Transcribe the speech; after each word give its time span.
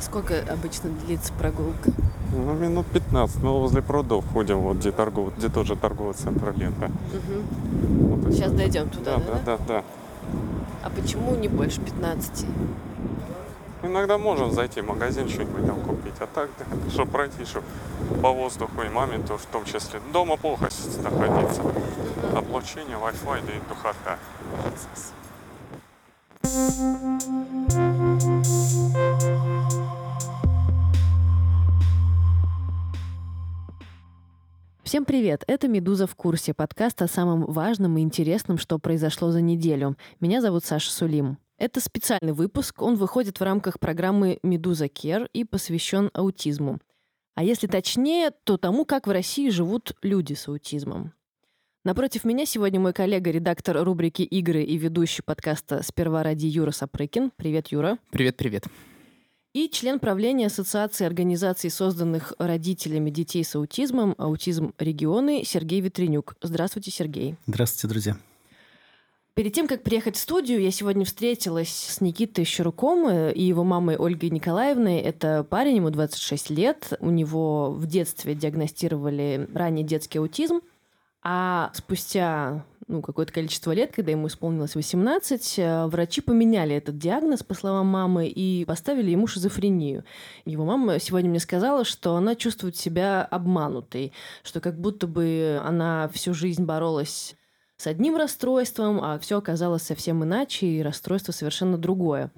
Сколько 0.00 0.40
обычно 0.50 0.90
длится 0.90 1.32
прогулка? 1.32 1.90
Ну, 2.32 2.54
минут 2.54 2.86
15. 2.86 3.42
Мы 3.42 3.50
возле 3.58 3.82
прудов 3.82 4.24
ходим, 4.32 4.60
вот 4.60 4.76
где, 4.76 4.92
торгов... 4.92 5.36
где 5.36 5.48
тоже 5.48 5.76
торговый 5.76 6.14
центр 6.14 6.52
лето. 6.56 6.86
Угу. 6.86 8.16
Вот, 8.16 8.32
Сейчас 8.32 8.52
дойдем 8.52 8.90
туда, 8.90 9.16
да, 9.16 9.24
да? 9.24 9.32
да, 9.32 9.40
да, 9.44 9.64
да. 9.68 9.84
А 10.82 10.90
почему 10.90 11.34
не 11.34 11.48
больше 11.48 11.80
15? 11.80 12.46
Иногда 13.82 14.18
можем 14.18 14.52
зайти 14.52 14.80
в 14.80 14.86
магазин 14.86 15.28
что-нибудь 15.28 15.66
там 15.66 15.80
купить, 15.80 16.14
а 16.20 16.26
так, 16.26 16.50
да, 16.58 16.90
чтобы 16.90 17.12
пройти, 17.12 17.44
чтобы 17.44 17.64
по 18.20 18.32
воздуху 18.32 18.82
и 18.82 18.88
маме 18.88 19.18
тоже 19.18 19.42
в 19.42 19.46
том 19.46 19.64
числе. 19.64 20.00
Дома 20.12 20.36
плохо 20.36 20.68
находиться. 21.02 21.62
Облучение, 22.34 22.96
Wi-Fi, 22.96 23.42
да 23.46 23.52
и 23.52 23.60
духота. 23.68 24.18
Всем 34.88 35.04
привет! 35.04 35.44
Это 35.46 35.68
«Медуза 35.68 36.06
в 36.06 36.14
курсе», 36.14 36.54
подкаст 36.54 37.02
о 37.02 37.08
самом 37.08 37.44
важном 37.44 37.98
и 37.98 38.00
интересном, 38.00 38.56
что 38.56 38.78
произошло 38.78 39.30
за 39.30 39.42
неделю. 39.42 39.98
Меня 40.18 40.40
зовут 40.40 40.64
Саша 40.64 40.90
Сулим. 40.90 41.36
Это 41.58 41.82
специальный 41.82 42.32
выпуск, 42.32 42.80
он 42.80 42.94
выходит 42.94 43.38
в 43.38 43.42
рамках 43.42 43.78
программы 43.80 44.38
«Медуза 44.42 44.88
Кер» 44.88 45.28
и 45.34 45.44
посвящен 45.44 46.08
аутизму. 46.14 46.80
А 47.34 47.44
если 47.44 47.66
точнее, 47.66 48.30
то 48.44 48.56
тому, 48.56 48.86
как 48.86 49.06
в 49.06 49.10
России 49.10 49.50
живут 49.50 49.92
люди 50.00 50.32
с 50.32 50.48
аутизмом. 50.48 51.12
Напротив 51.84 52.24
меня 52.24 52.46
сегодня 52.46 52.80
мой 52.80 52.94
коллега, 52.94 53.30
редактор 53.30 53.84
рубрики 53.84 54.22
«Игры» 54.22 54.62
и 54.62 54.78
ведущий 54.78 55.20
подкаста 55.20 55.82
«Сперва 55.82 56.22
ради» 56.22 56.46
Юра 56.46 56.70
Сапрыкин. 56.70 57.30
Привет, 57.36 57.68
Юра. 57.68 57.98
Привет-привет. 58.10 58.64
И 59.58 59.68
член 59.68 59.98
правления 59.98 60.46
Ассоциации 60.46 61.04
организаций, 61.04 61.68
созданных 61.68 62.32
родителями 62.38 63.10
детей 63.10 63.42
с 63.42 63.56
аутизмом 63.56 64.14
«Аутизм 64.16 64.72
регионы» 64.78 65.42
Сергей 65.44 65.80
Ветренюк. 65.80 66.36
Здравствуйте, 66.40 66.92
Сергей. 66.92 67.34
Здравствуйте, 67.44 67.88
друзья. 67.88 68.16
Перед 69.34 69.52
тем, 69.54 69.66
как 69.66 69.82
приехать 69.82 70.14
в 70.14 70.20
студию, 70.20 70.60
я 70.60 70.70
сегодня 70.70 71.04
встретилась 71.04 71.70
с 71.70 72.00
Никитой 72.00 72.44
Щуруком 72.44 73.10
и 73.10 73.42
его 73.42 73.64
мамой 73.64 73.96
Ольгой 73.96 74.30
Николаевной. 74.30 74.98
Это 74.98 75.42
парень, 75.42 75.78
ему 75.78 75.90
26 75.90 76.50
лет. 76.50 76.92
У 77.00 77.10
него 77.10 77.72
в 77.72 77.84
детстве 77.86 78.36
диагностировали 78.36 79.48
ранний 79.52 79.82
детский 79.82 80.20
аутизм. 80.20 80.60
А 81.24 81.72
спустя 81.74 82.64
ну, 82.88 83.02
какое-то 83.02 83.32
количество 83.32 83.72
лет, 83.72 83.92
когда 83.94 84.12
ему 84.12 84.26
исполнилось 84.26 84.74
18, 84.74 85.58
э, 85.58 85.86
врачи 85.86 86.22
поменяли 86.22 86.74
этот 86.74 86.96
диагноз, 86.98 87.42
по 87.42 87.54
словам 87.54 87.86
мамы, 87.86 88.26
и 88.26 88.64
поставили 88.64 89.10
ему 89.10 89.26
шизофрению. 89.26 90.04
Его 90.46 90.64
мама 90.64 90.98
сегодня 90.98 91.28
мне 91.28 91.38
сказала, 91.38 91.84
что 91.84 92.16
она 92.16 92.34
чувствует 92.34 92.76
себя 92.76 93.22
обманутой, 93.22 94.12
что 94.42 94.60
как 94.60 94.80
будто 94.80 95.06
бы 95.06 95.60
она 95.62 96.08
всю 96.08 96.32
жизнь 96.32 96.64
боролась 96.64 97.36
с 97.76 97.86
одним 97.86 98.16
расстройством, 98.16 99.00
а 99.02 99.18
все 99.18 99.38
оказалось 99.38 99.82
совсем 99.82 100.24
иначе, 100.24 100.66
и 100.66 100.82
расстройство 100.82 101.32
совершенно 101.32 101.76
другое. 101.76 102.32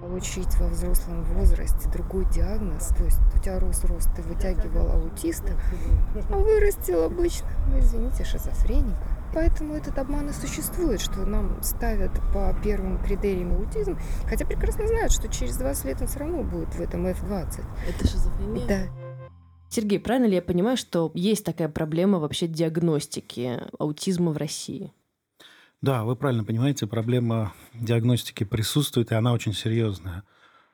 Получить 0.00 0.54
во 0.60 0.68
взрослом 0.68 1.24
возрасте 1.24 1.90
другой 1.90 2.30
диагноз, 2.30 2.88
то 2.88 3.04
есть 3.04 3.18
у 3.34 3.42
тебя 3.42 3.58
рос-рост, 3.58 4.08
ты 4.14 4.22
вытягивал 4.22 4.90
аутиста, 4.92 5.58
а 6.30 6.36
вырастил 6.36 7.04
обычно, 7.04 7.48
извините, 7.78 8.22
шизофреника. 8.24 9.15
Поэтому 9.36 9.74
этот 9.74 9.98
обман 9.98 10.30
и 10.30 10.32
существует, 10.32 10.98
что 10.98 11.26
нам 11.26 11.62
ставят 11.62 12.10
по 12.32 12.58
первым 12.64 12.98
критериям 13.04 13.52
аутизм, 13.54 13.98
хотя 14.24 14.46
прекрасно 14.46 14.86
знают, 14.86 15.12
что 15.12 15.28
через 15.28 15.58
20 15.58 15.84
лет 15.84 16.00
он 16.00 16.06
все 16.06 16.20
равно 16.20 16.42
будет 16.42 16.74
в 16.74 16.80
этом 16.80 17.06
F20. 17.06 17.62
Это 17.86 18.08
шизофрения? 18.08 18.66
Да. 18.66 18.88
Сергей, 19.68 20.00
правильно 20.00 20.24
ли 20.24 20.36
я 20.36 20.40
понимаю, 20.40 20.78
что 20.78 21.12
есть 21.12 21.44
такая 21.44 21.68
проблема 21.68 22.18
вообще 22.18 22.46
диагностики 22.46 23.60
аутизма 23.78 24.30
в 24.30 24.38
России? 24.38 24.94
Да, 25.82 26.04
вы 26.04 26.16
правильно 26.16 26.42
понимаете, 26.42 26.86
проблема 26.86 27.52
диагностики 27.74 28.44
присутствует, 28.44 29.12
и 29.12 29.16
она 29.16 29.34
очень 29.34 29.52
серьезная. 29.52 30.24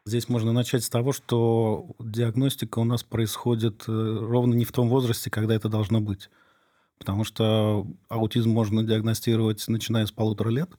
Здесь 0.05 0.29
можно 0.29 0.53
начать 0.53 0.85
с 0.85 0.89
того, 0.89 1.11
что 1.13 1.97
диагностика 1.99 2.79
у 2.79 2.85
нас 2.85 3.03
происходит 3.03 3.83
э, 3.89 4.19
ровно 4.21 4.55
не 4.55 4.65
в 4.65 4.71
том 4.71 4.89
возрасте, 4.89 5.31
когда 5.31 5.53
это 5.53 5.69
должно 5.69 6.01
быть. 6.01 6.31
Потому 7.03 7.25
что 7.25 7.85
аутизм 8.09 8.51
можно 8.51 8.85
диагностировать 8.85 9.67
начиная 9.67 10.07
с 10.07 10.13
полутора 10.13 10.51
лет, 10.51 10.71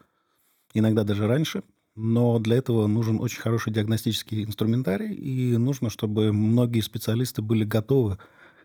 иногда 0.73 1.03
даже 1.03 1.27
раньше. 1.27 1.63
Но 1.97 2.39
для 2.39 2.55
этого 2.55 2.87
нужен 2.87 3.19
очень 3.19 3.41
хороший 3.41 3.73
диагностический 3.73 4.45
инструментарий, 4.45 5.13
и 5.13 5.57
нужно, 5.57 5.89
чтобы 5.89 6.31
многие 6.31 6.79
специалисты 6.79 7.41
были 7.41 7.65
готовы 7.65 8.19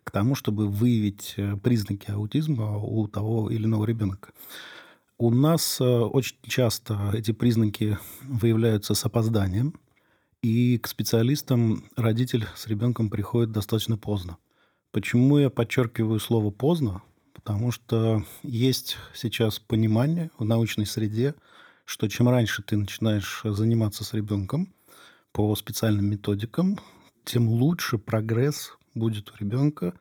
к 0.04 0.12
тому, 0.12 0.36
чтобы 0.36 0.68
выявить 0.68 1.34
э, 1.36 1.56
признаки 1.56 2.12
аутизма 2.12 2.78
у 2.78 3.08
того 3.08 3.50
или 3.50 3.64
иного 3.64 3.86
ребенка. 3.86 4.30
У 5.18 5.32
нас 5.32 5.80
э, 5.80 5.84
очень 5.84 6.36
часто 6.46 7.10
эти 7.12 7.32
признаки 7.32 7.98
выявляются 8.22 8.94
с 8.94 9.04
опозданием, 9.04 9.74
и 10.42 10.78
к 10.78 10.86
специалистам 10.86 11.90
родитель 11.96 12.46
с 12.54 12.68
ребенком 12.68 13.10
приходит 13.10 13.50
достаточно 13.50 13.98
поздно. 13.98 14.36
Почему 14.92 15.38
я 15.38 15.50
подчеркиваю 15.50 16.20
слово 16.20 16.52
поздно? 16.52 17.02
Потому 17.48 17.72
что 17.72 18.22
есть 18.42 18.98
сейчас 19.14 19.58
понимание 19.58 20.30
в 20.38 20.44
научной 20.44 20.84
среде, 20.84 21.34
что 21.86 22.06
чем 22.06 22.28
раньше 22.28 22.62
ты 22.62 22.76
начинаешь 22.76 23.40
заниматься 23.42 24.04
с 24.04 24.12
ребенком 24.12 24.74
по 25.32 25.56
специальным 25.56 26.10
методикам, 26.10 26.78
тем 27.24 27.48
лучше 27.48 27.96
прогресс 27.96 28.76
будет 28.94 29.30
у 29.30 29.36
ребенка. 29.42 29.94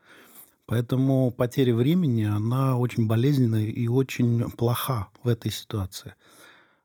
Поэтому 0.66 1.32
потеря 1.32 1.74
времени, 1.74 2.26
она 2.26 2.78
очень 2.78 3.08
болезненная 3.08 3.68
и 3.68 3.88
очень 3.88 4.52
плоха 4.52 5.08
в 5.24 5.30
этой 5.30 5.50
ситуации. 5.50 6.16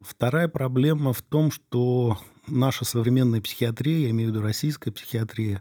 Вторая 0.01 0.47
проблема 0.47 1.13
в 1.13 1.23
том, 1.23 1.51
что 1.51 2.21
наша 2.47 2.85
современная 2.85 3.41
психиатрия, 3.41 3.99
я 3.99 4.11
имею 4.11 4.31
в 4.31 4.33
виду 4.33 4.45
российская 4.45 4.93
психиатрия, 4.93 5.61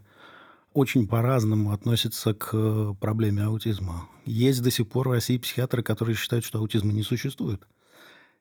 очень 0.74 1.06
по-разному 1.06 1.72
относится 1.72 2.34
к 2.34 2.94
проблеме 2.94 3.44
аутизма. 3.44 4.08
Есть 4.24 4.62
до 4.62 4.70
сих 4.70 4.88
пор 4.88 5.08
в 5.08 5.12
России 5.12 5.38
психиатры, 5.38 5.82
которые 5.82 6.16
считают, 6.16 6.44
что 6.44 6.58
аутизма 6.58 6.92
не 6.92 7.02
существует. 7.02 7.66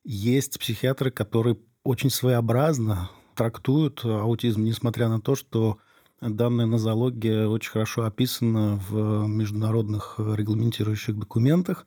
Есть 0.03 0.59
психиатры, 0.59 1.11
которые 1.11 1.57
очень 1.83 2.09
своеобразно 2.09 3.09
трактуют 3.35 4.03
аутизм, 4.03 4.63
несмотря 4.63 5.09
на 5.09 5.19
то, 5.19 5.35
что 5.35 5.77
данная 6.21 6.65
нозология 6.65 7.47
очень 7.47 7.71
хорошо 7.71 8.03
описана 8.03 8.81
в 8.89 9.27
международных 9.27 10.15
регламентирующих 10.17 11.17
документах. 11.17 11.85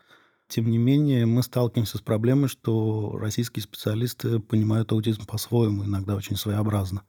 Тем 0.48 0.70
не 0.70 0.78
менее, 0.78 1.26
мы 1.26 1.42
сталкиваемся 1.42 1.98
с 1.98 2.00
проблемой, 2.00 2.48
что 2.48 3.16
российские 3.18 3.62
специалисты 3.62 4.40
понимают 4.40 4.92
аутизм 4.92 5.26
по-своему, 5.26 5.84
иногда 5.84 6.16
очень 6.16 6.36
своеобразно. 6.36 7.02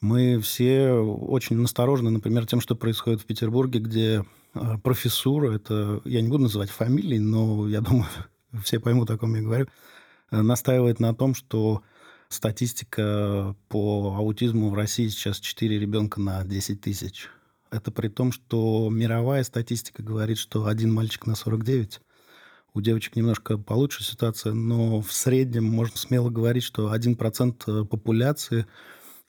Мы 0.00 0.40
все 0.40 0.92
очень 0.92 1.56
насторожены, 1.56 2.10
например, 2.10 2.46
тем, 2.46 2.60
что 2.60 2.74
происходит 2.74 3.20
в 3.20 3.26
Петербурге, 3.26 3.80
где 3.80 4.24
э, 4.54 4.78
профессура, 4.82 5.52
это, 5.52 6.00
я 6.06 6.22
не 6.22 6.28
буду 6.28 6.44
называть 6.44 6.70
фамилии, 6.70 7.18
но 7.18 7.68
я 7.68 7.80
думаю, 7.82 8.06
все 8.64 8.80
поймут, 8.80 9.10
о 9.10 9.18
ком 9.18 9.34
я 9.34 9.42
говорю, 9.42 9.66
э, 10.30 10.40
настаивает 10.40 11.00
на 11.00 11.14
том, 11.14 11.34
что 11.34 11.82
статистика 12.30 13.54
по 13.68 14.14
аутизму 14.16 14.70
в 14.70 14.74
России 14.74 15.08
сейчас 15.08 15.38
4 15.38 15.78
ребенка 15.78 16.18
на 16.18 16.44
10 16.44 16.80
тысяч. 16.80 17.28
Это 17.70 17.90
при 17.90 18.08
том, 18.08 18.32
что 18.32 18.88
мировая 18.90 19.44
статистика 19.44 20.02
говорит, 20.02 20.38
что 20.38 20.66
один 20.66 20.94
мальчик 20.94 21.26
на 21.26 21.34
49. 21.34 22.00
У 22.72 22.80
девочек 22.80 23.16
немножко 23.16 23.58
получше 23.58 24.02
ситуация, 24.02 24.52
но 24.52 25.00
в 25.00 25.12
среднем 25.12 25.64
можно 25.64 25.96
смело 25.96 26.30
говорить, 26.30 26.62
что 26.62 26.94
1% 26.94 27.84
популяции 27.84 28.66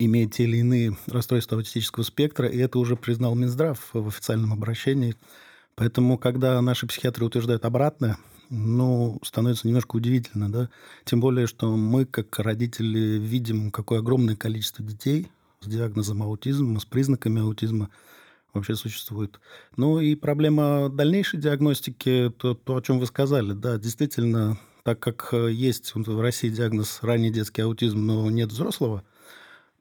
имеет 0.06 0.34
те 0.34 0.44
или 0.44 0.58
иные 0.58 0.98
расстройства 1.08 1.58
аутистического 1.58 2.04
спектра, 2.04 2.48
и 2.48 2.58
это 2.58 2.80
уже 2.80 2.96
признал 2.96 3.36
Минздрав 3.36 3.90
в 3.94 4.08
официальном 4.08 4.54
обращении. 4.54 5.16
Поэтому, 5.76 6.18
когда 6.18 6.62
наши 6.62 6.88
психиатры 6.88 7.26
утверждают 7.26 7.66
обратное, 7.66 8.18
ну, 8.50 9.20
становится 9.24 9.68
немножко 9.68 9.96
удивительно, 9.96 10.52
да. 10.52 10.70
Тем 11.06 11.22
более, 11.22 11.48
что 11.48 11.76
мы, 11.76 12.06
как 12.06 12.38
родители, 12.40 13.18
видим, 13.18 13.72
какое 13.72 14.00
огромное 14.00 14.36
количество 14.36 14.84
детей 14.84 15.32
с 15.62 15.68
диагнозом 15.68 16.22
аутизма, 16.22 16.80
с 16.80 16.86
признаками 16.86 17.42
аутизма 17.42 17.90
вообще 18.54 18.76
существует. 18.76 19.40
Ну 19.78 20.00
и 20.00 20.16
проблема 20.16 20.90
дальнейшей 20.90 21.40
диагностики, 21.40 22.34
то, 22.38 22.54
то 22.54 22.76
о 22.76 22.82
чем 22.82 23.00
вы 23.00 23.06
сказали, 23.06 23.54
да, 23.54 23.78
действительно, 23.78 24.60
так 24.84 25.00
как 25.00 25.34
есть 25.34 25.96
в 25.96 26.20
России 26.20 26.50
диагноз 26.50 27.00
ранний 27.02 27.32
детский 27.32 27.62
аутизм, 27.62 28.06
но 28.06 28.30
нет 28.30 28.52
взрослого, 28.52 29.04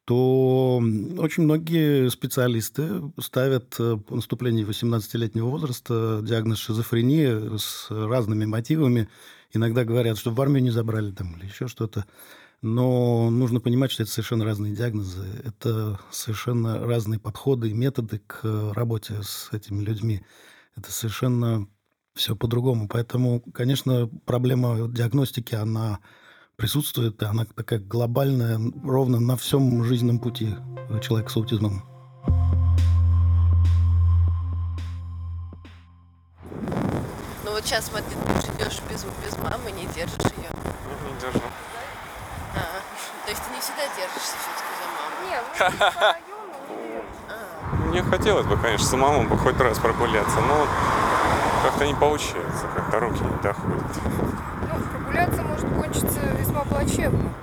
то 0.04 0.82
очень 1.18 1.44
многие 1.44 2.08
специалисты 2.10 3.12
ставят 3.20 3.76
по 3.76 4.14
наступлении 4.14 4.66
18-летнего 4.66 5.46
возраста 5.46 6.20
диагноз 6.22 6.58
шизофрения 6.58 7.56
с 7.56 7.86
разными 7.90 8.44
мотивами. 8.44 9.08
Иногда 9.52 9.84
говорят, 9.84 10.18
что 10.18 10.30
в 10.30 10.40
армию 10.40 10.62
не 10.62 10.70
забрали 10.70 11.12
там 11.12 11.36
или 11.36 11.46
еще 11.46 11.68
что-то. 11.68 12.04
Но 12.62 13.30
нужно 13.30 13.60
понимать, 13.60 13.90
что 13.90 14.02
это 14.02 14.12
совершенно 14.12 14.44
разные 14.44 14.74
диагнозы, 14.74 15.24
это 15.44 15.98
совершенно 16.10 16.78
разные 16.86 17.18
подходы 17.18 17.70
и 17.70 17.74
методы 17.74 18.20
к 18.26 18.72
работе 18.74 19.22
с 19.22 19.48
этими 19.52 19.82
людьми. 19.82 20.22
Это 20.76 20.92
совершенно 20.92 21.66
все 22.14 22.36
по-другому. 22.36 22.86
Поэтому, 22.86 23.40
конечно, 23.54 24.10
проблема 24.26 24.88
диагностики, 24.88 25.54
она 25.54 26.00
присутствует, 26.60 27.22
и 27.22 27.24
она 27.24 27.46
такая 27.46 27.78
глобальная, 27.78 28.60
ровно 28.84 29.18
на 29.18 29.38
всем 29.38 29.82
жизненном 29.82 30.18
пути 30.18 30.54
человека 31.00 31.30
с 31.30 31.36
аутизмом. 31.38 31.82
Ну 37.42 37.50
вот 37.50 37.64
сейчас, 37.64 37.86
смотри, 37.86 38.14
ты 38.42 38.62
идешь 38.62 38.78
без, 38.90 39.06
без 39.24 39.38
мамы, 39.38 39.72
не 39.72 39.86
держишь 39.86 40.18
ее. 40.36 40.50
Не, 40.52 41.10
не 41.10 41.18
держу. 41.18 41.40
А, 42.54 42.58
то 43.24 43.30
есть 43.30 43.42
ты 43.42 43.54
не 43.54 43.60
всегда 43.62 43.86
держишься 43.96 44.36
все-таки 44.36 44.72
за 44.76 44.86
маму? 45.00 45.16
Нет, 45.30 45.44
ну, 46.28 46.44
нет. 46.84 47.88
Мне 47.88 48.02
хотелось 48.02 48.46
бы, 48.46 48.58
конечно, 48.58 48.86
самому 48.86 49.26
бы 49.26 49.38
хоть 49.38 49.58
раз 49.58 49.78
прогуляться, 49.78 50.38
но 50.40 50.66
как-то 51.62 51.86
не 51.86 51.94
получается, 51.94 52.66
как-то 52.74 53.00
руки 53.00 53.24
не 53.24 53.42
доходят. 53.42 54.49
Прогуляться 55.10 55.42
может 55.42 55.66
кончиться 55.70 56.20
весьма 56.38 56.64
плачевно. 56.64 57.34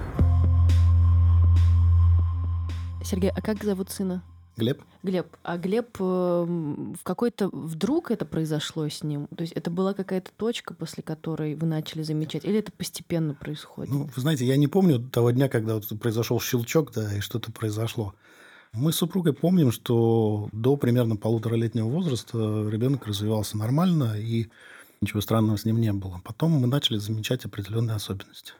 Сергей, 3.03 3.29
а 3.29 3.41
как 3.41 3.61
зовут 3.61 3.89
сына? 3.89 4.23
Глеб? 4.55 4.81
Глеб, 5.03 5.27
а 5.43 5.57
Глеб 5.57 5.97
э, 5.99 6.03
в 6.03 7.03
какой-то 7.03 7.49
вдруг 7.49 8.09
это 8.09 8.25
произошло 8.25 8.87
с 8.87 9.03
ним? 9.03 9.27
То 9.35 9.41
есть 9.41 9.51
это 9.51 9.69
была 9.69 9.93
какая-то 9.93 10.31
точка, 10.37 10.75
после 10.75 11.03
которой 11.03 11.55
вы 11.55 11.67
начали 11.67 12.03
замечать, 12.03 12.45
или 12.45 12.57
это 12.59 12.71
постепенно 12.71 13.33
происходит? 13.33 13.93
Ну, 13.93 14.09
вы 14.15 14.21
знаете, 14.21 14.45
я 14.45 14.55
не 14.55 14.67
помню 14.67 14.99
того 14.99 15.31
дня, 15.31 15.49
когда 15.49 15.75
вот 15.75 15.87
произошел 15.99 16.39
щелчок, 16.39 16.93
да, 16.93 17.17
и 17.17 17.19
что-то 17.19 17.51
произошло. 17.51 18.15
Мы 18.71 18.93
с 18.93 18.95
супругой 18.95 19.33
помним, 19.33 19.73
что 19.73 20.47
до 20.53 20.77
примерно 20.77 21.17
полуторалетнего 21.17 21.89
возраста 21.89 22.37
ребенок 22.69 23.05
развивался 23.07 23.57
нормально, 23.57 24.15
и 24.17 24.47
ничего 25.01 25.21
странного 25.21 25.57
с 25.57 25.65
ним 25.65 25.79
не 25.79 25.93
было. 25.93 26.21
Потом 26.23 26.51
мы 26.51 26.67
начали 26.67 26.97
замечать 26.97 27.45
определенные 27.45 27.95
особенности. 27.95 28.53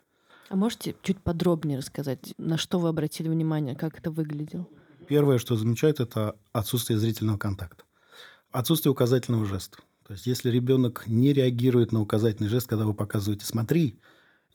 А 0.50 0.56
можете 0.56 0.96
чуть 1.02 1.20
подробнее 1.20 1.78
рассказать, 1.78 2.34
на 2.38 2.58
что 2.58 2.80
вы 2.80 2.90
обратили 2.90 3.28
внимание, 3.28 3.76
как 3.76 4.00
это 4.00 4.12
выглядело? 4.12 4.68
Первое, 5.08 5.38
что 5.38 5.56
замечают, 5.56 6.00
это 6.00 6.36
отсутствие 6.54 7.00
зрительного 7.00 7.38
контакта. 7.38 7.84
Отсутствие 8.52 8.92
указательного 8.92 9.46
жеста. 9.46 9.80
То 10.06 10.14
есть, 10.14 10.26
если 10.26 10.50
ребенок 10.50 11.04
не 11.08 11.34
реагирует 11.34 11.92
на 11.92 12.02
указательный 12.02 12.50
жест, 12.50 12.68
когда 12.68 12.86
вы 12.86 12.94
показываете 12.94 13.46
«смотри», 13.46 14.00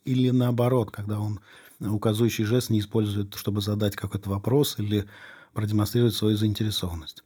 или 0.05 0.31
наоборот, 0.31 0.91
когда 0.91 1.21
он 1.21 1.41
указывающий 1.79 2.45
жест 2.45 2.71
не 2.71 2.81
использует, 2.81 3.35
чтобы 3.35 3.61
задать 3.61 3.97
какой-то 3.97 4.31
вопрос 4.31 4.79
или 4.79 5.09
продемонстрировать 5.53 6.15
свою 6.15 6.37
заинтересованность. 6.37 7.23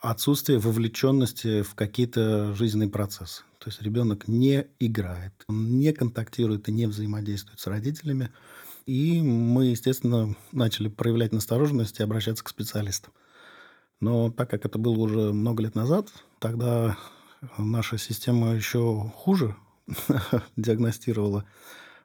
Отсутствие 0.00 0.58
вовлеченности 0.58 1.62
в 1.62 1.74
какие-то 1.74 2.54
жизненные 2.54 2.88
процессы. 2.88 3.42
То 3.60 3.68
есть 3.68 3.82
ребенок 3.82 4.26
не 4.26 4.66
играет, 4.78 5.34
не 5.48 5.92
контактирует 5.92 6.68
и 6.68 6.72
не 6.72 6.86
взаимодействует 6.86 7.60
с 7.60 7.66
родителями. 7.66 8.30
И 8.86 9.20
мы, 9.20 9.66
естественно, 9.66 10.34
начали 10.50 10.88
проявлять 10.88 11.32
настороженность 11.32 12.00
и 12.00 12.02
обращаться 12.02 12.42
к 12.42 12.48
специалистам. 12.48 13.12
Но 14.00 14.30
так 14.30 14.48
как 14.48 14.64
это 14.64 14.78
было 14.78 14.98
уже 14.98 15.34
много 15.34 15.62
лет 15.62 15.74
назад, 15.74 16.08
тогда 16.38 16.96
наша 17.58 17.98
система 17.98 18.54
еще 18.54 19.12
хуже 19.14 19.54
диагностировала 20.56 21.44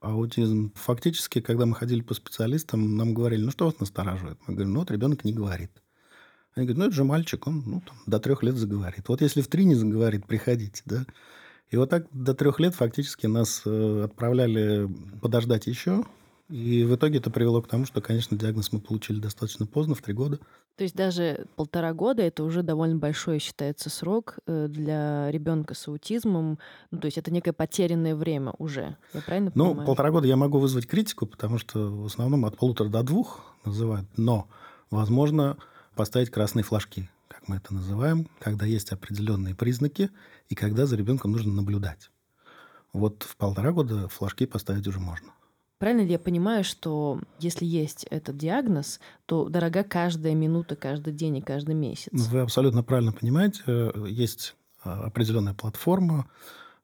аутизм. 0.02 0.74
Фактически, 0.76 1.40
когда 1.40 1.66
мы 1.66 1.76
ходили 1.76 2.02
по 2.02 2.14
специалистам, 2.14 2.98
нам 2.98 3.14
говорили, 3.14 3.44
ну 3.44 3.52
что 3.52 3.66
вас 3.66 3.80
настораживает? 3.80 4.38
Мы 4.46 4.56
говорим, 4.56 4.74
ну 4.74 4.80
вот 4.80 4.92
ребенок 4.92 5.24
не 5.24 5.32
говорит. 5.32 5.72
Они 6.54 6.66
говорят, 6.66 6.80
ну 6.80 6.86
это 6.88 6.96
же 6.96 7.04
мальчик, 7.06 7.48
он 7.48 7.64
ну, 7.66 7.82
там, 7.82 7.98
до 8.06 8.20
трех 8.20 8.44
лет 8.44 8.56
заговорит. 8.56 9.08
Вот 9.08 9.22
если 9.22 9.42
в 9.42 9.48
три 9.48 9.64
не 9.64 9.76
заговорит, 9.76 10.28
приходите, 10.28 10.84
да. 10.86 11.06
И 11.70 11.78
вот 11.78 11.90
так 11.90 12.08
до 12.12 12.34
трех 12.34 12.60
лет 12.60 12.76
фактически 12.76 13.28
нас 13.28 13.64
э, 13.66 14.04
отправляли 14.06 14.88
подождать 15.22 15.68
еще, 15.68 16.04
и 16.50 16.84
в 16.84 16.96
итоге 16.96 17.18
это 17.18 17.32
привело 17.32 17.62
к 17.62 17.68
тому, 17.68 17.86
что, 17.86 18.02
конечно, 18.02 18.38
диагноз 18.38 18.72
мы 18.72 18.80
получили 18.80 19.20
достаточно 19.20 19.66
поздно, 19.66 19.96
в 19.96 20.02
три 20.02 20.14
года. 20.14 20.40
То 20.78 20.84
есть 20.84 20.96
даже 20.96 21.48
полтора 21.56 21.94
года 21.94 22.22
это 22.22 22.44
уже 22.44 22.62
довольно 22.62 22.98
большой 22.98 23.40
считается 23.40 23.90
срок 23.90 24.38
э, 24.46 24.68
для 24.68 25.32
ребенка 25.32 25.74
с 25.74 25.88
аутизмом. 25.88 26.60
Ну, 26.92 27.00
то 27.00 27.06
есть 27.06 27.18
это 27.18 27.32
некое 27.32 27.54
потерянное 27.54 28.16
время 28.16 28.54
уже. 28.60 28.96
Я 29.14 29.22
правильно 29.22 29.52
ну, 29.56 29.70
понимаю? 29.70 29.88
полтора 29.88 30.12
года 30.12 30.28
я 30.28 30.36
могу 30.36 30.60
вызвать 30.60 30.86
критику, 30.86 31.26
потому 31.26 31.58
что 31.58 31.80
в 31.80 32.06
основном 32.06 32.46
от 32.46 32.58
полутора 32.58 32.90
до 32.90 33.02
двух 33.02 33.56
называют. 33.64 34.08
Но, 34.16 34.48
возможно, 34.92 35.58
поставить 35.96 36.30
красные 36.30 36.64
флажки, 36.64 37.10
как 37.46 37.50
мы 37.50 37.58
это 37.58 37.74
называем, 37.74 38.28
когда 38.40 38.66
есть 38.66 38.92
определенные 38.92 39.54
признаки 39.54 40.10
и 40.50 40.56
когда 40.56 40.86
за 40.86 40.96
ребенком 40.96 41.32
нужно 41.32 41.54
наблюдать. 41.54 42.10
Вот 42.92 43.24
в 43.24 43.38
полтора 43.38 43.72
года 43.72 44.08
флажки 44.08 44.46
поставить 44.46 44.88
уже 44.88 45.00
можно. 45.00 45.32
Правильно 45.78 46.02
ли 46.02 46.14
я 46.14 46.20
понимаю, 46.20 46.64
что 46.64 47.20
если 47.40 47.66
есть 47.66 48.06
этот 48.10 48.38
диагноз, 48.38 49.00
то 49.26 49.50
дорога 49.50 49.84
каждая 49.84 50.34
минута, 50.34 50.76
каждый 50.76 51.14
день 51.14 51.38
и 51.38 51.42
каждый 51.42 51.76
месяц? 51.76 52.10
Вы 52.12 52.40
абсолютно 52.40 52.82
правильно 52.82 53.12
понимаете. 53.12 53.92
Есть 54.08 54.56
а, 54.84 55.04
определенная 55.04 55.54
платформа, 55.54 56.28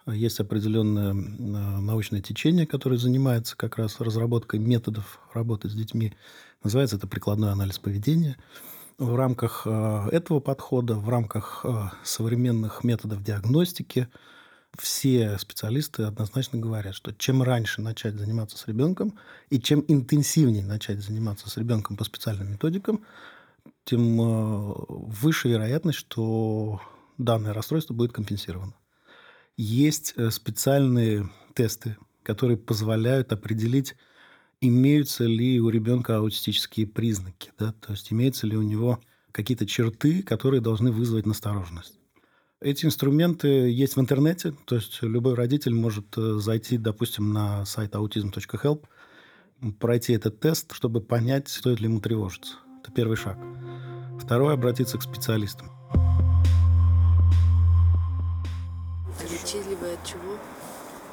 есть 0.06 0.40
определенное 0.42 1.12
а, 1.12 1.80
научное 1.80 2.22
течение, 2.22 2.68
которое 2.68 2.98
занимается 2.98 3.56
как 3.56 3.78
раз 3.78 4.00
разработкой 4.00 4.60
методов 4.60 5.20
работы 5.34 5.70
с 5.70 5.74
детьми. 5.74 6.14
Называется 6.64 6.98
это 6.98 7.08
прикладной 7.08 7.52
анализ 7.52 7.80
поведения. 7.80 8.38
В 9.02 9.16
рамках 9.16 9.64
а, 9.66 10.08
этого 10.10 10.40
подхода, 10.40 10.96
в 10.96 11.10
рамках 11.10 11.66
современных 12.04 12.84
методов 12.84 13.24
диагностики– 13.24 14.08
все 14.78 15.38
специалисты 15.38 16.04
однозначно 16.04 16.60
говорят, 16.60 16.96
что 16.96 17.14
чем 17.14 17.44
раньше 17.44 17.82
начать 17.82 18.16
заниматься 18.16 18.58
с 18.58 18.68
ребенком 18.68 19.18
и 19.50 19.60
чем 19.60 19.84
интенсивнее 19.88 20.66
начать 20.66 21.00
заниматься 21.00 21.50
с 21.50 21.58
ребенком 21.58 21.98
по 21.98 22.04
специальным 22.04 22.52
методикам, 22.52 23.06
тем 23.84 24.22
э, 24.22 24.74
выше 24.88 25.50
вероятность, 25.50 26.00
что 26.00 26.82
данное 27.18 27.54
расстройство 27.54 27.94
будет 27.94 28.14
компенсировано. 28.14 28.74
Есть 29.58 30.14
э, 30.16 30.32
специальные 30.32 31.30
тесты, 31.54 31.98
которые 32.24 32.58
позволяют 32.58 33.34
определить, 33.34 33.96
имеются 34.62 35.26
ли 35.26 35.60
у 35.60 35.70
ребенка 35.70 36.18
аутистические 36.18 36.86
признаки, 36.86 37.52
да? 37.58 37.74
то 37.74 37.92
есть 37.92 38.14
имеются 38.14 38.46
ли 38.46 38.56
у 38.56 38.62
него 38.62 39.00
какие-то 39.32 39.66
черты, 39.66 40.22
которые 40.22 40.62
должны 40.62 40.92
вызвать 40.92 41.26
настороженность. 41.26 42.00
Эти 42.62 42.86
инструменты 42.86 43.48
есть 43.48 43.96
в 43.96 44.00
интернете, 44.00 44.54
то 44.66 44.76
есть 44.76 45.00
любой 45.02 45.34
родитель 45.34 45.74
может 45.74 46.16
э, 46.16 46.36
зайти, 46.36 46.78
допустим, 46.78 47.34
на 47.34 47.66
сайт 47.66 47.96
autism.help, 47.96 48.86
пройти 49.80 50.14
этот 50.14 50.40
тест, 50.40 50.72
чтобы 50.74 51.02
понять, 51.02 51.50
стоит 51.50 51.80
ли 51.80 51.88
ему 51.88 52.00
тревожиться. 52.00 52.58
Это 52.84 52.92
первый 52.92 53.18
шаг. 53.18 53.40
Второй– 54.20 54.54
обратиться 54.54 55.00
к 55.00 55.02
специалистам. 55.02 55.72
Лечили 59.24 59.76
вы 59.82 59.94
от 59.94 60.06
чего? 60.06 60.38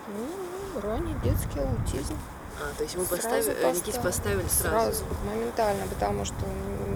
Ну, 0.08 0.80
ранний 0.82 1.14
детский 1.24 1.60
аутизм. 1.60 2.14
А, 2.60 2.76
то 2.76 2.82
есть 2.82 2.94
ему 2.94 3.04
поставили, 3.04 3.50
поставили. 3.50 3.76
Никите 3.76 4.00
поставили 4.00 4.48
сразу? 4.48 4.96
Сразу, 4.96 5.04
моментально, 5.24 5.86
потому 5.86 6.24
что 6.24 6.34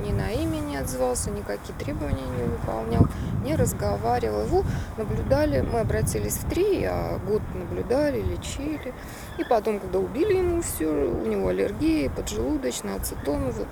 ни 0.04 0.10
на 0.10 0.30
имя 0.30 0.56
не 0.58 0.76
отзывался, 0.76 1.30
никакие 1.30 1.78
требования 1.78 2.26
не 2.36 2.44
выполнял, 2.44 3.06
не 3.44 3.54
разговаривал. 3.54 4.44
Его 4.44 4.64
наблюдали, 4.96 5.60
мы 5.60 5.80
обратились 5.80 6.38
в 6.38 6.48
три, 6.48 6.84
а 6.84 7.18
год 7.18 7.42
наблюдали, 7.54 8.20
лечили. 8.20 8.92
И 9.38 9.44
потом, 9.44 9.78
когда 9.78 9.98
убили 9.98 10.34
ему 10.34 10.62
все, 10.62 10.86
у 10.86 11.26
него 11.26 11.48
аллергия, 11.48 12.10
поджелудочная, 12.10 12.96
ацетон, 12.96 13.50
вот, 13.52 13.68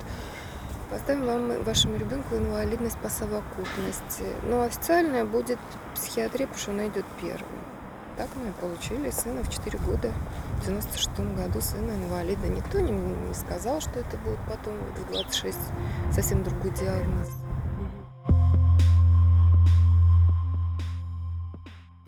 поставим 0.90 1.26
вам, 1.26 1.62
вашему 1.64 1.96
ребенку 1.96 2.36
инвалидность 2.36 2.98
по 2.98 3.08
совокупности. 3.08 4.24
Но 4.44 4.62
официальная 4.62 5.24
будет 5.24 5.58
психиатрия, 5.94 6.46
потому 6.46 6.62
что 6.62 6.70
она 6.70 6.86
идет 6.86 7.04
первой. 7.20 7.69
Так 8.20 8.28
мы 8.36 8.52
получили 8.52 9.08
сына 9.08 9.42
в 9.42 9.50
4 9.50 9.78
года. 9.78 10.12
В 10.58 10.66
96 10.66 11.08
году 11.38 11.58
сына 11.62 11.90
инвалида. 11.90 12.48
Никто 12.48 12.78
не, 12.78 12.90
не 12.92 13.32
сказал, 13.32 13.80
что 13.80 13.98
это 13.98 14.18
будет 14.18 14.38
потом 14.46 14.74
в 14.94 15.10
26 15.10 15.56
совсем 16.12 16.44
другой 16.44 16.70
диагноз. 16.72 17.30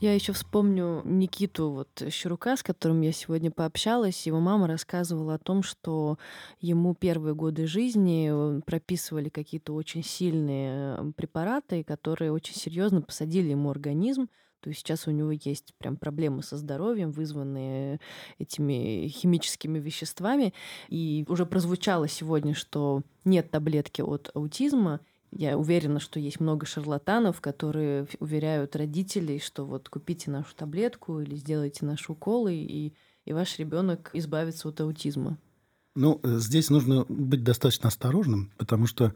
Я 0.02 0.14
еще 0.14 0.34
вспомню 0.34 1.00
Никиту 1.06 1.70
вот 1.70 2.02
Щурука, 2.10 2.58
с 2.58 2.62
которым 2.62 3.00
я 3.00 3.12
сегодня 3.12 3.50
пообщалась. 3.50 4.26
Его 4.26 4.38
мама 4.38 4.66
рассказывала 4.66 5.36
о 5.36 5.38
том, 5.38 5.62
что 5.62 6.18
ему 6.60 6.94
первые 6.94 7.34
годы 7.34 7.66
жизни 7.66 8.28
э, 8.30 8.60
прописывали 8.66 9.30
какие-то 9.30 9.72
очень 9.72 10.04
сильные 10.04 10.96
э, 10.98 11.12
препараты, 11.16 11.82
которые 11.84 12.32
очень 12.32 12.54
серьезно 12.54 13.00
посадили 13.00 13.48
ему 13.48 13.70
организм. 13.70 14.28
То 14.62 14.72
сейчас 14.72 15.08
у 15.08 15.10
него 15.10 15.32
есть 15.32 15.74
прям 15.78 15.96
проблемы 15.96 16.42
со 16.44 16.56
здоровьем, 16.56 17.10
вызванные 17.10 17.98
этими 18.38 19.08
химическими 19.08 19.80
веществами. 19.80 20.54
И 20.88 21.24
уже 21.28 21.46
прозвучало 21.46 22.06
сегодня, 22.06 22.54
что 22.54 23.02
нет 23.24 23.50
таблетки 23.50 24.02
от 24.02 24.30
аутизма. 24.34 25.00
Я 25.32 25.58
уверена, 25.58 25.98
что 25.98 26.20
есть 26.20 26.38
много 26.38 26.64
шарлатанов, 26.64 27.40
которые 27.40 28.06
уверяют 28.20 28.76
родителей, 28.76 29.40
что 29.40 29.64
вот 29.64 29.88
купите 29.88 30.30
нашу 30.30 30.54
таблетку 30.54 31.20
или 31.20 31.34
сделайте 31.34 31.84
наши 31.84 32.12
уколы, 32.12 32.54
и, 32.54 32.92
и 33.24 33.32
ваш 33.32 33.58
ребенок 33.58 34.10
избавится 34.12 34.68
от 34.68 34.80
аутизма. 34.80 35.38
Ну, 35.96 36.20
э, 36.22 36.36
здесь 36.38 36.70
нужно 36.70 37.04
быть 37.08 37.42
достаточно 37.42 37.88
осторожным, 37.88 38.52
потому 38.58 38.86
что 38.86 39.12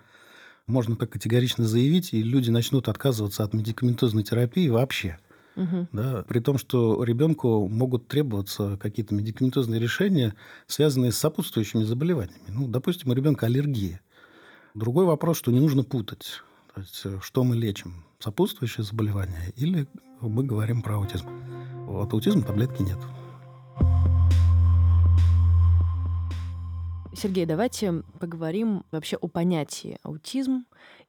можно 0.66 0.96
так 0.96 1.10
категорично 1.10 1.64
заявить, 1.64 2.12
и 2.12 2.22
люди 2.22 2.50
начнут 2.50 2.88
отказываться 2.88 3.44
от 3.44 3.54
медикаментозной 3.54 4.24
терапии 4.24 4.68
вообще. 4.68 5.18
Угу. 5.56 5.88
Да, 5.92 6.24
при 6.28 6.40
том, 6.40 6.58
что 6.58 7.02
ребенку 7.02 7.66
могут 7.68 8.08
требоваться 8.08 8.76
какие-то 8.76 9.14
медикаментозные 9.14 9.80
решения, 9.80 10.34
связанные 10.66 11.12
с 11.12 11.18
сопутствующими 11.18 11.82
заболеваниями. 11.82 12.44
Ну, 12.48 12.68
допустим, 12.68 13.10
у 13.10 13.14
ребенка 13.14 13.46
аллергия. 13.46 14.00
Другой 14.74 15.06
вопрос, 15.06 15.38
что 15.38 15.50
не 15.50 15.60
нужно 15.60 15.82
путать. 15.82 16.42
То 16.74 16.80
есть, 16.82 17.00
э, 17.04 17.18
что 17.22 17.42
мы 17.42 17.56
лечим? 17.56 18.04
Сопутствующие 18.18 18.84
заболевания 18.84 19.52
или 19.56 19.86
мы 20.20 20.44
говорим 20.44 20.82
про 20.82 20.96
аутизм? 20.96 21.28
От 21.88 22.12
аутизма 22.12 22.42
таблетки 22.42 22.82
нет. 22.82 22.98
Сергей, 27.14 27.46
давайте 27.46 28.02
поговорим 28.20 28.84
вообще 28.90 29.16
о 29.16 29.28
понятии 29.28 29.98
аутизм 30.02 30.66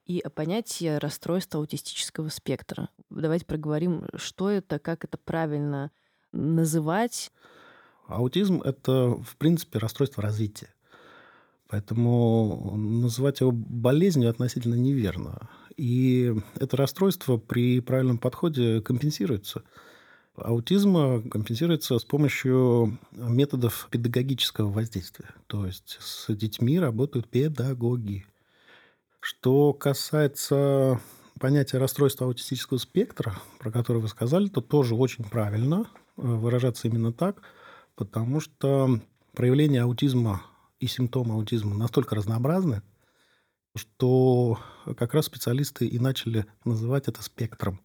и 0.07 0.19
о 0.19 0.29
понятии 0.29 0.97
расстройства 0.97 1.59
аутистического 1.59 2.29
спектра. 2.29 2.89
Давайте 3.09 3.45
проговорим, 3.45 4.05
что 4.15 4.49
это, 4.49 4.79
как 4.79 5.03
это 5.03 5.17
правильно 5.17 5.91
называть. 6.31 7.31
Аутизм– 8.07 8.61
это, 8.65 9.15
в 9.23 9.35
принципе, 9.37 9.79
расстройство 9.79 10.23
развития. 10.23 10.69
Поэтому 11.67 12.75
называть 12.77 13.41
его 13.41 13.51
болезнью 13.51 14.29
относительно 14.29 14.75
неверно. 14.75 15.49
И 15.75 16.33
это 16.55 16.77
расстройство 16.77 17.37
при 17.37 17.81
правильном 17.81 18.17
подходе 18.17 18.81
компенсируется– 18.81 19.63
аутизма 20.37 21.21
компенсируется 21.21 21.97
с 21.97 22.05
помощью 22.05 22.97
методов 23.11 23.87
педагогического 23.91 24.69
воздействия. 24.71 25.29
То 25.47 25.65
есть 25.65 25.97
с 25.99 26.33
детьми 26.33 26.79
работают 26.79 27.27
педагоги. 27.27 28.25
Что 29.29 29.73
касается 29.73 31.01
понятия 31.37 31.79
расстройства 31.79 32.27
аутистического 32.27 32.77
спектра, 32.77 33.35
про 33.59 33.71
которое 33.71 33.99
вы 33.99 34.07
сказали, 34.07 34.47
то 34.47 34.61
тоже 34.61 34.95
очень 34.95 35.25
правильно 35.25 35.85
э, 36.15 36.21
выражаться 36.21 36.87
именно 36.87 37.11
так, 37.11 37.41
потому 37.95 38.39
что 38.39 39.01
проявление 39.33 39.81
аутизма 39.81 40.43
и 40.79 40.87
симптомы 40.87 41.33
аутизма 41.33 41.75
настолько 41.75 42.15
разнообразны, 42.15 42.83
что 43.75 44.59
как 44.95 45.13
раз 45.13 45.25
специалисты 45.25 45.85
и 45.87 45.99
начали 45.99 46.45
называть 46.63 47.09
это 47.09 47.21
спектром 47.21 47.81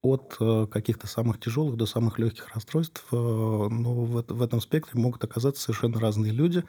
от 0.00 0.36
э, 0.38 0.68
каких-то 0.70 1.08
самых 1.08 1.40
тяжелых 1.40 1.76
до 1.76 1.86
самых 1.86 2.20
легких 2.20 2.54
расстройств. 2.54 3.04
Э, 3.10 3.16
но 3.16 3.94
в 4.04 4.40
этом 4.40 4.60
спектре 4.60 5.00
могут 5.00 5.24
оказаться 5.24 5.60
совершенно 5.60 5.98
разные 5.98 6.30
люди. 6.30 6.62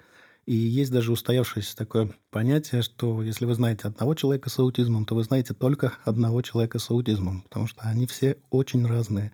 И 0.45 0.55
есть 0.55 0.91
даже 0.91 1.11
устоявшееся 1.11 1.75
такое 1.75 2.13
понятие, 2.29 2.81
что 2.81 3.21
если 3.23 3.45
вы 3.45 3.55
знаете 3.55 3.87
одного 3.87 4.13
человека 4.13 4.49
с 4.49 4.59
аутизмом, 4.59 5.05
то 5.05 5.15
вы 5.15 5.23
знаете 5.23 5.53
только 5.53 5.93
одного 6.03 6.41
человека 6.41 6.79
с 6.79 6.89
аутизмом, 6.89 7.43
потому 7.43 7.67
что 7.67 7.81
они 7.83 8.07
все 8.07 8.37
очень 8.49 8.85
разные. 8.85 9.31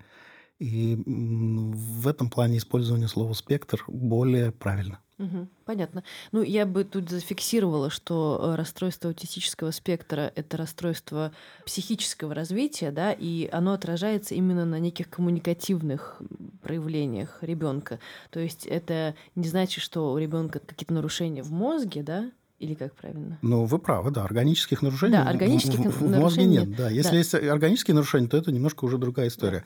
И 0.60 1.01
в 1.06 2.08
этом 2.08 2.30
плане 2.30 2.58
использование 2.58 3.08
слова 3.08 3.34
«спектр» 3.34 3.84
более 3.88 4.51
правильно. 4.51 5.00
Угу, 5.20 5.48
понятно. 5.66 6.04
Ну, 6.32 6.42
я 6.44 6.66
бы 6.66 6.86
тут 6.86 7.10
зафиксировала, 7.10 7.89
что 7.89 8.39
э, 8.42 8.56
расстройство 8.56 9.10
аутистического 9.10 9.72
спектра— 9.72 10.32
это 10.36 10.56
расстройство 10.56 11.34
психического 11.66 12.34
развития, 12.34 12.92
да, 12.92 13.12
и 13.12 13.50
оно 13.51 13.74
отражается 13.74 14.34
именно 14.36 14.63
на 14.63 14.80
неких 14.80 15.10
коммуникативных 15.10 16.22
проявлениях 16.62 17.39
ребенка. 17.42 18.00
То 18.30 18.39
есть 18.39 18.66
это 18.66 19.13
не 19.36 19.48
значит, 19.50 19.84
что 19.84 20.13
у 20.13 20.18
ребенка 20.18 20.60
какие-то 20.60 20.94
нарушения 20.94 21.44
в 21.44 21.51
мозге, 21.51 22.01
да, 22.01 22.32
или 22.60 22.74
как 22.74 22.94
правильно? 22.96 23.39
Ну, 23.42 23.66
вы 23.66 23.80
правы, 23.80 24.12
да. 24.12 24.24
Органических 24.24 24.82
нарушений 24.82 25.13
да, 25.13 25.28
органических 25.28 25.80
в, 25.80 26.01
в, 26.01 26.01
в 26.01 26.20
мозге 26.20 26.46
нет. 26.46 26.75
Да. 26.75 26.89
Если 26.89 27.12
да. 27.12 27.18
есть 27.18 27.34
органические 27.34 27.96
нарушения, 27.96 28.28
то 28.28 28.38
это 28.38 28.51
немножко 28.51 28.86
уже 28.86 28.98
другая 28.98 29.28
история. 29.28 29.60
Да. 29.60 29.66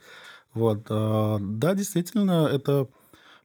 Вот. 0.53 0.85
А, 0.89 1.37
да, 1.39 1.73
действительно, 1.75 2.47
это 2.51 2.87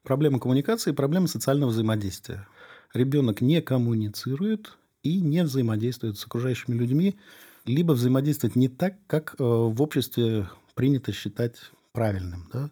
проблема 0.03 0.39
коммуникации, 0.39 0.91
проблема 0.91 1.27
социального 1.27 1.69
взаимодействия. 1.69 2.47
Ребенок 2.93 3.41
не 3.41 3.61
коммуницирует 3.61 4.77
и 5.03 5.21
не 5.21 5.43
взаимодействует 5.43 6.17
с 6.17 6.25
окружающими 6.25 6.75
людьми, 6.75 7.17
либо 7.65 7.93
взаимодействует 7.93 8.55
не 8.55 8.67
так, 8.67 8.95
как 9.07 9.35
э, 9.37 9.43
в 9.43 9.81
обществе 9.81 10.49
принято 10.75 11.11
считать 11.11 11.57
правильным. 11.91 12.49
Да? 12.51 12.71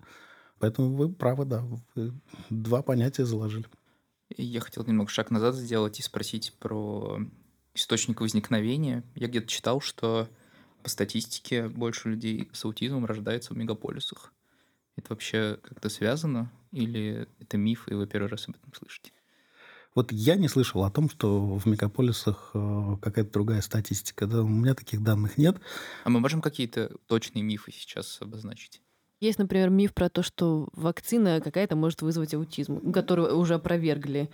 Поэтому 0.60 0.96
вы 0.96 1.10
правы, 1.10 1.46
да, 1.46 1.64
вы 1.96 2.14
два 2.50 2.82
понятия 2.82 3.26
заложили. 3.26 3.66
Я 4.36 4.60
хотел 4.60 4.84
немного 4.86 5.10
шаг 5.10 5.32
назад 5.32 5.56
сделать 5.56 6.00
и 6.00 6.04
спросить 6.04 6.54
про 6.60 7.20
источник 7.74 8.22
возникновения. 8.22 9.04
Я 9.16 9.28
где-то 9.28 9.48
читал, 9.48 9.82
что 9.82 10.28
по 10.88 10.92
статистике 10.92 11.68
больше 11.68 12.08
людей 12.08 12.50
с 12.54 12.64
аутизмом 12.64 13.06
рождается 13.06 13.54
в 13.54 13.58
мегаполисах. 13.58 14.32
Это 14.96 15.08
вообще 15.10 15.60
как-то 15.62 15.90
связано? 15.90 16.50
Или 16.72 17.28
это 17.42 17.58
миф, 17.58 17.90
и 17.90 17.94
вы 17.94 18.08
первый 18.08 18.30
раз 18.30 18.48
об 18.48 18.56
этом 18.56 18.74
слышите? 18.74 19.12
Вот 19.96 20.14
я 20.14 20.36
не 20.36 20.48
слышал 20.48 20.86
о 20.86 20.90
том, 20.90 21.10
что 21.10 21.58
в 21.58 21.66
мегаполисах 21.66 22.52
э, 22.54 22.96
какая-то 23.02 23.34
другая 23.34 23.60
статистика. 23.60 24.28
Да, 24.28 24.44
у 24.44 24.48
меня 24.48 24.76
таких 24.76 25.04
данных 25.04 25.38
нет. 25.38 25.58
А 26.06 26.10
мы 26.10 26.22
можем 26.22 26.42
какие-то 26.42 26.90
точные 27.08 27.44
мифы 27.44 27.74
сейчас 27.74 28.22
обозначить? 28.22 28.82
Есть, 29.20 29.40
например, 29.40 29.72
миф 29.72 29.96
про 29.96 30.10
то, 30.10 30.22
что 30.22 30.68
вакцина 30.74 31.42
какая-то 31.42 31.76
может 31.76 32.04
вызвать 32.04 32.36
аутизм, 32.36 32.92
который 32.92 33.34
уже 33.34 33.56
опровергли 33.56 34.30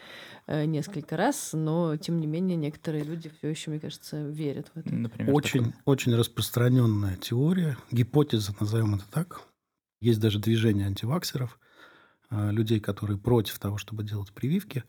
э, 0.45 0.65
несколько 0.65 1.15
раз, 1.15 1.51
но 1.53 1.95
тем 1.95 2.19
не 2.19 2.27
менее 2.27 2.57
некоторые 2.57 3.05
люди 3.05 3.31
все 3.37 3.47
еще, 3.47 3.71
мне 3.71 3.79
кажется, 3.79 4.27
верят 4.27 4.69
в 4.73 4.79
это. 4.79 4.93
Например, 4.93 5.33
очень, 5.33 5.65
такой... 5.65 5.81
очень 5.85 6.15
распространенная 6.15 7.15
теория, 7.15 7.77
гипотеза, 7.91 8.53
назовем 8.59 8.95
это 8.95 9.05
так. 9.09 9.43
Есть 10.01 10.19
даже 10.19 10.39
движение 10.39 10.87
антиваксеров, 10.87 11.57
э, 12.29 12.51
людей, 12.51 12.81
которые 12.81 13.17
против 13.17 13.59
того, 13.59 13.77
чтобы 13.77 14.03
делать 14.03 14.33
прививки. 14.33 14.83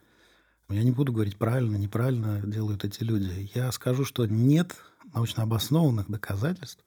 Я 0.70 0.82
не 0.82 0.90
буду 0.90 1.12
говорить 1.12 1.36
правильно, 1.36 1.76
неправильно 1.76 2.40
делают 2.44 2.84
эти 2.84 3.04
люди. 3.04 3.48
Я 3.54 3.70
скажу, 3.70 4.04
что 4.04 4.26
нет 4.26 4.74
научно 5.14 5.44
обоснованных 5.44 6.10
доказательств 6.10 6.84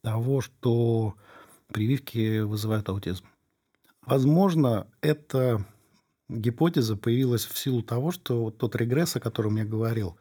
того, 0.00 0.40
что 0.40 1.14
прививки 1.72 2.40
вызывают 2.40 2.88
аутизм. 2.88 3.24
Возможно, 4.04 4.86
эта 5.00 5.64
гипотеза 6.28 6.96
появилась 6.96 7.44
в 7.44 7.56
силу 7.56 7.82
того, 7.82 8.10
что 8.10 8.44
вот 8.44 8.58
тот 8.58 8.74
регресс, 8.76 9.16
о 9.16 9.20
котором 9.20 9.56
я 9.56 9.64
говорил, 9.64 10.16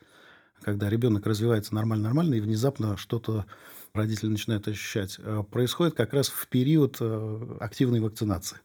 когда 0.62 0.90
ребенок 0.90 1.26
развивается 1.26 1.74
нормально-нормально, 1.74 2.36
и 2.36 2.42
внезапно 2.42 2.98
что-то 2.98 3.46
родители 3.94 4.30
начинают 4.30 4.68
ощущать, 4.68 5.18
э, 5.20 5.44
происходит 5.50 5.96
как 5.96 6.14
раз 6.14 6.30
в 6.30 6.48
период 6.48 6.98
э, 7.00 7.58
активной 7.60 8.00
вакцинации. 8.00 8.60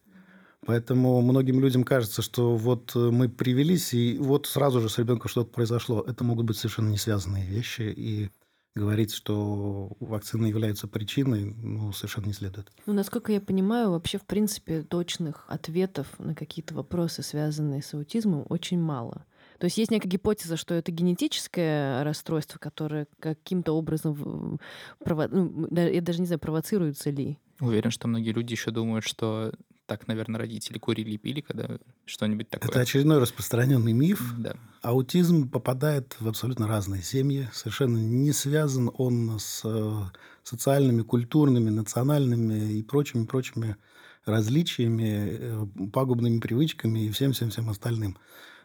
Поэтому 0.67 1.21
многим 1.23 1.61
людям 1.61 1.85
кажется, 1.85 2.23
что 2.23 2.57
вот 2.57 2.95
мы 2.95 3.29
привелись, 3.29 3.95
и 3.95 4.19
вот 4.19 4.47
сразу 4.47 4.81
же 4.81 4.89
с 4.89 4.99
ребенком 4.99 5.31
что-то 5.31 5.51
произошло. 5.51 6.05
Это 6.07 6.25
могут 6.25 6.47
быть 6.47 6.57
совершенно 6.57 6.89
не 6.89 6.99
связанные 6.99 7.47
вещи, 7.47 7.83
и 7.83 8.31
говорить, 8.77 9.13
что 9.13 9.91
вакцины 10.01 10.47
являются 10.47 10.87
причиной, 10.87 11.55
ну, 11.55 11.93
совершенно 11.93 12.27
не 12.27 12.33
следует. 12.35 12.71
Ну, 12.85 12.93
насколько 12.93 13.33
я 13.33 13.41
понимаю, 13.41 13.91
вообще, 13.91 14.19
в 14.19 14.27
принципе, 14.27 14.83
точных 14.83 15.47
ответов 15.49 16.07
на 16.19 16.35
какие-то 16.35 16.75
вопросы, 16.75 17.23
связанные 17.23 17.83
с 17.83 17.95
аутизмом, 17.95 18.45
очень 18.49 18.79
мало. 18.79 19.25
То 19.59 19.65
есть 19.65 19.79
есть 19.79 19.91
некая 19.91 20.09
гипотеза, 20.09 20.59
что 20.59 20.75
это 20.75 20.93
генетическое 20.93 22.05
расстройство, 22.05 22.59
которое 22.59 23.07
каким-то 23.19 23.73
образом, 23.73 24.61
прово... 25.03 25.29
ну, 25.29 25.69
я 25.75 26.03
даже 26.03 26.21
не 26.21 26.27
знаю, 26.27 26.39
провоцируется 26.39 27.09
ли. 27.11 27.39
Уверен, 27.59 27.91
что 27.91 28.07
многие 28.07 28.33
люди 28.33 28.53
еще 28.53 28.71
думают, 28.71 29.07
что 29.07 29.55
так, 29.87 30.09
наверное, 30.09 30.41
родители 30.41 30.79
курили 30.79 31.17
пили, 31.17 31.41
когда 31.41 31.79
что-нибудь 32.05 32.51
такое. 32.51 32.71
Это 32.71 32.81
очередной 32.81 33.19
распространенный 33.19 33.93
миф. 33.93 34.35
Да. 34.37 34.57
Аутизм 34.83 35.49
попадает 35.49 36.17
в 36.21 36.29
абсолютно 36.29 36.67
разные 36.67 37.03
семьи. 37.03 37.49
Совершенно 37.53 37.99
не 37.99 38.33
связан 38.33 38.91
он 38.99 39.39
с 39.39 39.63
э, 39.65 40.03
социальными, 40.43 41.03
культурными, 41.03 41.71
национальными 41.71 42.73
и 42.73 42.83
прочими-прочими 42.83 43.77
различиями, 44.25 45.39
э, 45.39 45.67
пагубными 45.93 46.41
привычками 46.41 47.07
и 47.07 47.11
всем-всем-всем 47.11 47.71
остальным. 47.71 48.19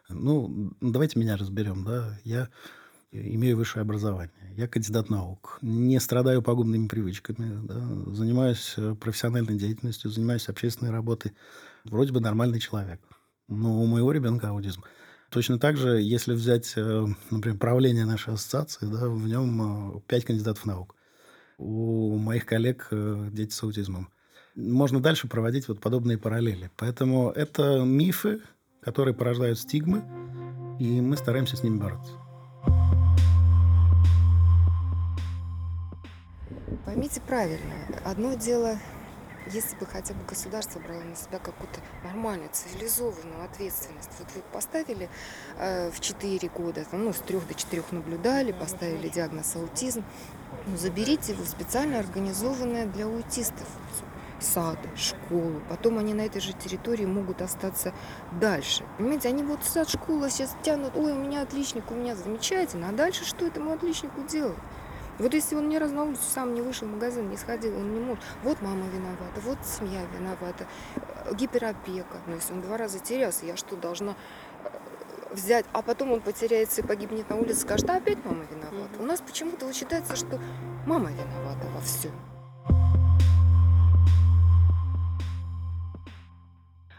Ну, 0.09 0.73
давайте 0.81 1.19
меня 1.19 1.37
разберем. 1.37 1.83
Да? 1.83 2.19
Я 2.23 2.49
имею 3.11 3.57
высшее 3.57 3.81
образование. 3.81 4.53
Я 4.55 4.67
кандидат 4.67 5.09
наук. 5.09 5.59
Не 5.61 5.99
страдаю 5.99 6.41
пагубными 6.41 6.87
привычками. 6.87 7.65
Да, 7.65 8.13
занимаюсь 8.13 8.73
э, 8.77 8.95
профессиональной 8.95 9.57
деятельностью, 9.57 10.11
занимаюсь 10.11 10.47
общественной 10.47 10.91
работой. 10.91 11.33
Вроде 11.83 12.13
бы 12.13 12.19
нормальный 12.19 12.59
человек. 12.59 13.01
Но 13.47 13.81
у 13.81 13.85
моего 13.85 14.11
ребенка 14.11 14.49
аутизм. 14.49 14.83
Точно 15.29 15.59
так 15.59 15.77
же, 15.77 16.01
если 16.01 16.33
взять, 16.33 16.73
э, 16.75 17.05
например, 17.29 17.57
правление 17.57 18.05
нашей 18.05 18.33
ассоциации, 18.33 18.85
да, 18.85 19.07
в 19.07 19.27
нем 19.27 19.97
э, 19.97 20.01
пять 20.07 20.25
кандидатов 20.25 20.65
наук. 20.65 20.95
У 21.57 22.17
моих 22.17 22.45
коллег 22.45 22.87
дети 22.91 23.51
с 23.51 23.61
аутизмом. 23.61 24.09
Можно 24.55 24.99
дальше 24.99 25.27
проводить 25.27 25.67
вот 25.67 25.79
подобные 25.79 26.17
параллели. 26.17 26.71
Поэтому 26.75 27.29
это 27.29 27.83
мифы, 27.83 28.41
которые 28.81 29.13
порождают 29.13 29.59
стигмы, 29.59 30.03
и 30.79 31.01
мы 31.01 31.15
стараемся 31.17 31.55
с 31.55 31.63
ними 31.63 31.77
бороться. 31.77 32.13
Поймите 36.85 37.21
правильно, 37.21 37.75
одно 38.03 38.33
дело, 38.33 38.75
если 39.51 39.75
бы 39.75 39.85
хотя 39.85 40.15
бы 40.15 40.23
государство 40.25 40.79
брало 40.79 41.01
на 41.01 41.15
себя 41.15 41.37
какую-то 41.37 41.79
нормальную, 42.03 42.49
цивилизованную 42.51 43.43
ответственность. 43.43 44.09
Вот 44.17 44.27
вы 44.33 44.41
поставили 44.51 45.07
э, 45.59 45.91
в 45.91 45.99
4 45.99 46.49
года, 46.49 46.83
ну, 46.91 47.13
с 47.13 47.19
3 47.19 47.39
до 47.39 47.53
4 47.53 47.83
наблюдали, 47.91 48.51
поставили 48.51 49.09
диагноз 49.09 49.55
аутизм, 49.55 50.03
ну, 50.65 50.75
заберите 50.75 51.33
его 51.33 51.43
в 51.43 51.47
специально 51.47 51.99
организованное 51.99 52.87
для 52.87 53.05
аутистов 53.05 53.67
сад, 54.39 54.79
школу. 54.95 55.61
Потом 55.69 55.99
они 55.99 56.15
на 56.15 56.21
этой 56.21 56.41
же 56.41 56.53
территории 56.53 57.05
могут 57.05 57.43
остаться 57.43 57.93
дальше. 58.39 58.83
Понимаете, 58.97 59.29
они 59.29 59.43
вот 59.43 59.63
сад, 59.63 59.87
школа 59.87 60.31
сейчас 60.31 60.55
тянут, 60.63 60.95
ой, 60.95 61.11
у 61.11 61.15
меня 61.15 61.43
отличник, 61.43 61.91
у 61.91 61.93
меня 61.93 62.15
замечательно. 62.15 62.89
А 62.89 62.91
дальше 62.91 63.23
что 63.23 63.45
этому 63.45 63.71
отличнику 63.71 64.23
делать? 64.23 64.57
Вот 65.19 65.33
если 65.33 65.55
он 65.55 65.69
ни 65.69 65.77
разу 65.77 65.93
на 65.93 66.03
улицу 66.03 66.23
сам 66.23 66.53
не 66.53 66.61
вышел 66.61 66.87
в 66.87 66.91
магазин, 66.91 67.29
не 67.29 67.37
сходил, 67.37 67.77
он 67.77 67.93
не 67.93 67.99
может. 67.99 68.23
Вот 68.43 68.61
мама 68.61 68.87
виновата, 68.87 69.41
вот 69.41 69.57
семья 69.65 70.03
виновата, 70.17 70.67
э, 70.95 71.35
гиперопека. 71.35 72.21
Но 72.27 72.35
если 72.35 72.53
он 72.53 72.61
два 72.61 72.77
раза 72.77 72.99
терялся, 72.99 73.45
я 73.45 73.55
что, 73.55 73.75
должна 73.75 74.15
э, 74.63 75.33
взять, 75.33 75.65
а 75.73 75.81
потом 75.81 76.11
он 76.11 76.21
потеряется 76.21 76.81
и 76.81 76.85
погибнет 76.85 77.29
на 77.29 77.35
улице, 77.35 77.61
скажет, 77.61 77.89
а 77.89 77.97
опять 77.97 78.23
мама 78.25 78.45
виновата. 78.49 78.99
У 78.99 79.05
нас 79.05 79.21
почему-то 79.21 79.65
вот 79.65 79.75
считается, 79.75 80.15
что 80.15 80.39
мама 80.85 81.11
виновата 81.11 81.67
во 81.73 81.81
всем. 81.81 82.11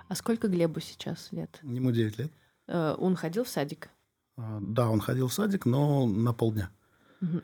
А 0.08 0.14
сколько 0.14 0.46
Глебу 0.46 0.80
сейчас 0.80 1.32
лет? 1.32 1.58
Ему 1.62 1.90
9 1.90 2.18
лет. 2.18 2.32
Э, 2.68 2.94
он 2.98 3.16
ходил 3.16 3.44
в 3.44 3.48
садик? 3.48 3.88
А, 4.36 4.58
да, 4.60 4.88
он 4.90 5.00
ходил 5.00 5.28
в 5.28 5.32
садик, 5.32 5.64
но 5.64 6.06
на 6.06 6.32
полдня. 6.32 6.70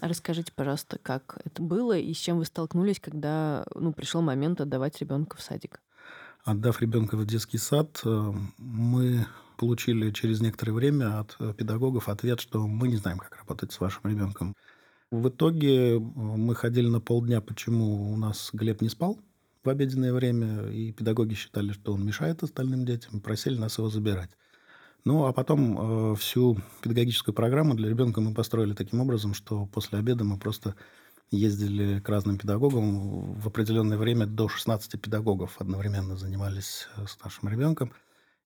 А 0.01 0.09
расскажите, 0.09 0.53
пожалуйста, 0.55 0.99
как 1.01 1.41
это 1.45 1.63
было 1.63 1.97
и 1.97 2.13
с 2.13 2.17
чем 2.17 2.39
вы 2.39 2.45
столкнулись, 2.45 2.99
когда 2.99 3.65
ну, 3.75 3.93
пришел 3.93 4.23
момент 4.23 4.61
отдавать 4.61 4.99
ребенка 5.01 5.37
в 5.37 5.41
садик? 5.41 5.81
Отдав 6.45 6.81
ребенка 6.81 7.17
в 7.17 7.27
детский 7.27 7.59
сад, 7.59 8.01
э, 8.05 8.33
мы 8.59 9.27
получили 9.57 10.11
через 10.11 10.41
некоторое 10.41 10.73
время 10.73 11.21
от 11.21 11.37
э, 11.39 11.53
педагогов 11.53 12.09
ответ, 12.09 12.41
что 12.41 12.67
мы 12.67 12.89
не 12.89 12.97
знаем, 12.97 13.19
как 13.19 13.37
работать 13.37 13.73
с 13.73 13.81
вашим 13.81 14.03
ребенком. 14.05 14.55
В 15.11 15.29
итоге 15.29 15.97
э, 15.97 15.99
мы 15.99 16.55
ходили 16.55 16.89
на 16.89 17.01
полдня, 17.01 17.41
почему 17.41 18.13
у 18.13 18.17
нас 18.17 18.51
Глеб 18.53 18.81
не 18.81 18.89
спал 18.89 19.19
в 19.63 19.69
обеденное 19.69 20.13
время, 20.13 20.71
и 20.71 20.93
педагоги 20.93 21.35
считали, 21.35 21.73
что 21.73 21.93
он 21.93 22.05
мешает 22.05 22.43
остальным 22.43 22.85
детям, 22.85 23.21
просили 23.21 23.59
нас 23.59 23.79
его 23.79 23.89
забирать. 23.89 24.31
Ну, 25.05 25.25
а 25.27 25.33
потом 25.33 26.13
э, 26.13 26.17
всю 26.17 26.59
педагогическую 26.83 27.35
программу 27.35 27.75
для 27.75 27.89
ребенка 27.89 28.21
мы 28.21 28.35
построили 28.35 28.75
таким 28.75 29.01
образом, 29.01 29.35
что 29.35 29.67
после 29.67 29.99
обеда 29.99 30.25
мы 30.25 30.39
просто 30.39 30.75
ездили 31.31 32.01
к 32.01 32.09
разным 32.09 32.39
педагогам. 32.39 33.35
В 33.35 33.47
определенное 33.47 33.99
время 33.99 34.27
до 34.27 34.49
16 34.49 35.01
педагогов 35.01 35.57
одновременно 35.59 36.17
занимались 36.17 36.89
э, 36.97 37.07
с 37.07 37.23
нашим 37.23 37.49
ребенком. 37.49 37.93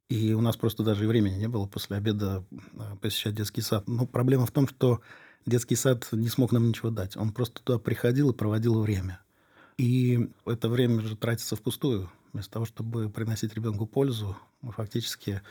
И 0.08 0.34
у 0.34 0.40
нас 0.40 0.56
просто 0.56 0.82
даже 0.82 1.04
и 1.04 1.06
времени 1.06 1.36
не 1.36 1.48
было 1.48 1.66
после 1.66 1.96
обеда 1.96 2.44
э, 2.50 2.96
посещать 3.00 3.34
детский 3.34 3.62
сад. 3.62 3.88
Но 3.88 4.06
проблема 4.06 4.46
в 4.46 4.50
том, 4.50 4.68
что 4.68 5.00
детский 5.46 5.76
сад 5.76 6.08
не 6.12 6.28
смог 6.28 6.52
нам 6.52 6.68
ничего 6.68 6.90
дать. 6.90 7.16
Он 7.16 7.32
просто 7.32 7.62
туда 7.62 7.78
приходил 7.78 8.30
и 8.30 8.36
проводил 8.36 8.80
время. 8.80 9.20
И 9.78 10.28
это 10.44 10.68
время 10.68 11.00
же 11.00 11.16
тратится 11.16 11.56
впустую. 11.56 12.10
Вместо 12.32 12.52
того, 12.52 12.66
чтобы 12.66 13.08
приносить 13.08 13.54
ребенку 13.54 13.86
пользу, 13.86 14.36
мы 14.60 14.72
фактически 14.72 15.42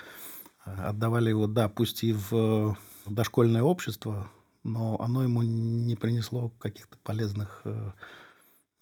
отдавали 0.66 1.30
его, 1.30 1.48
да, 1.48 1.70
пусть 1.70 2.04
и 2.04 2.14
в 2.14 2.78
дошкольное 3.06 3.64
общество, 3.64 4.30
но 4.64 5.00
оно 5.00 5.24
ему 5.24 5.42
не 5.42 5.96
принесло 5.96 6.50
каких-то 6.60 6.98
полезных 7.04 7.62
э, 7.66 7.92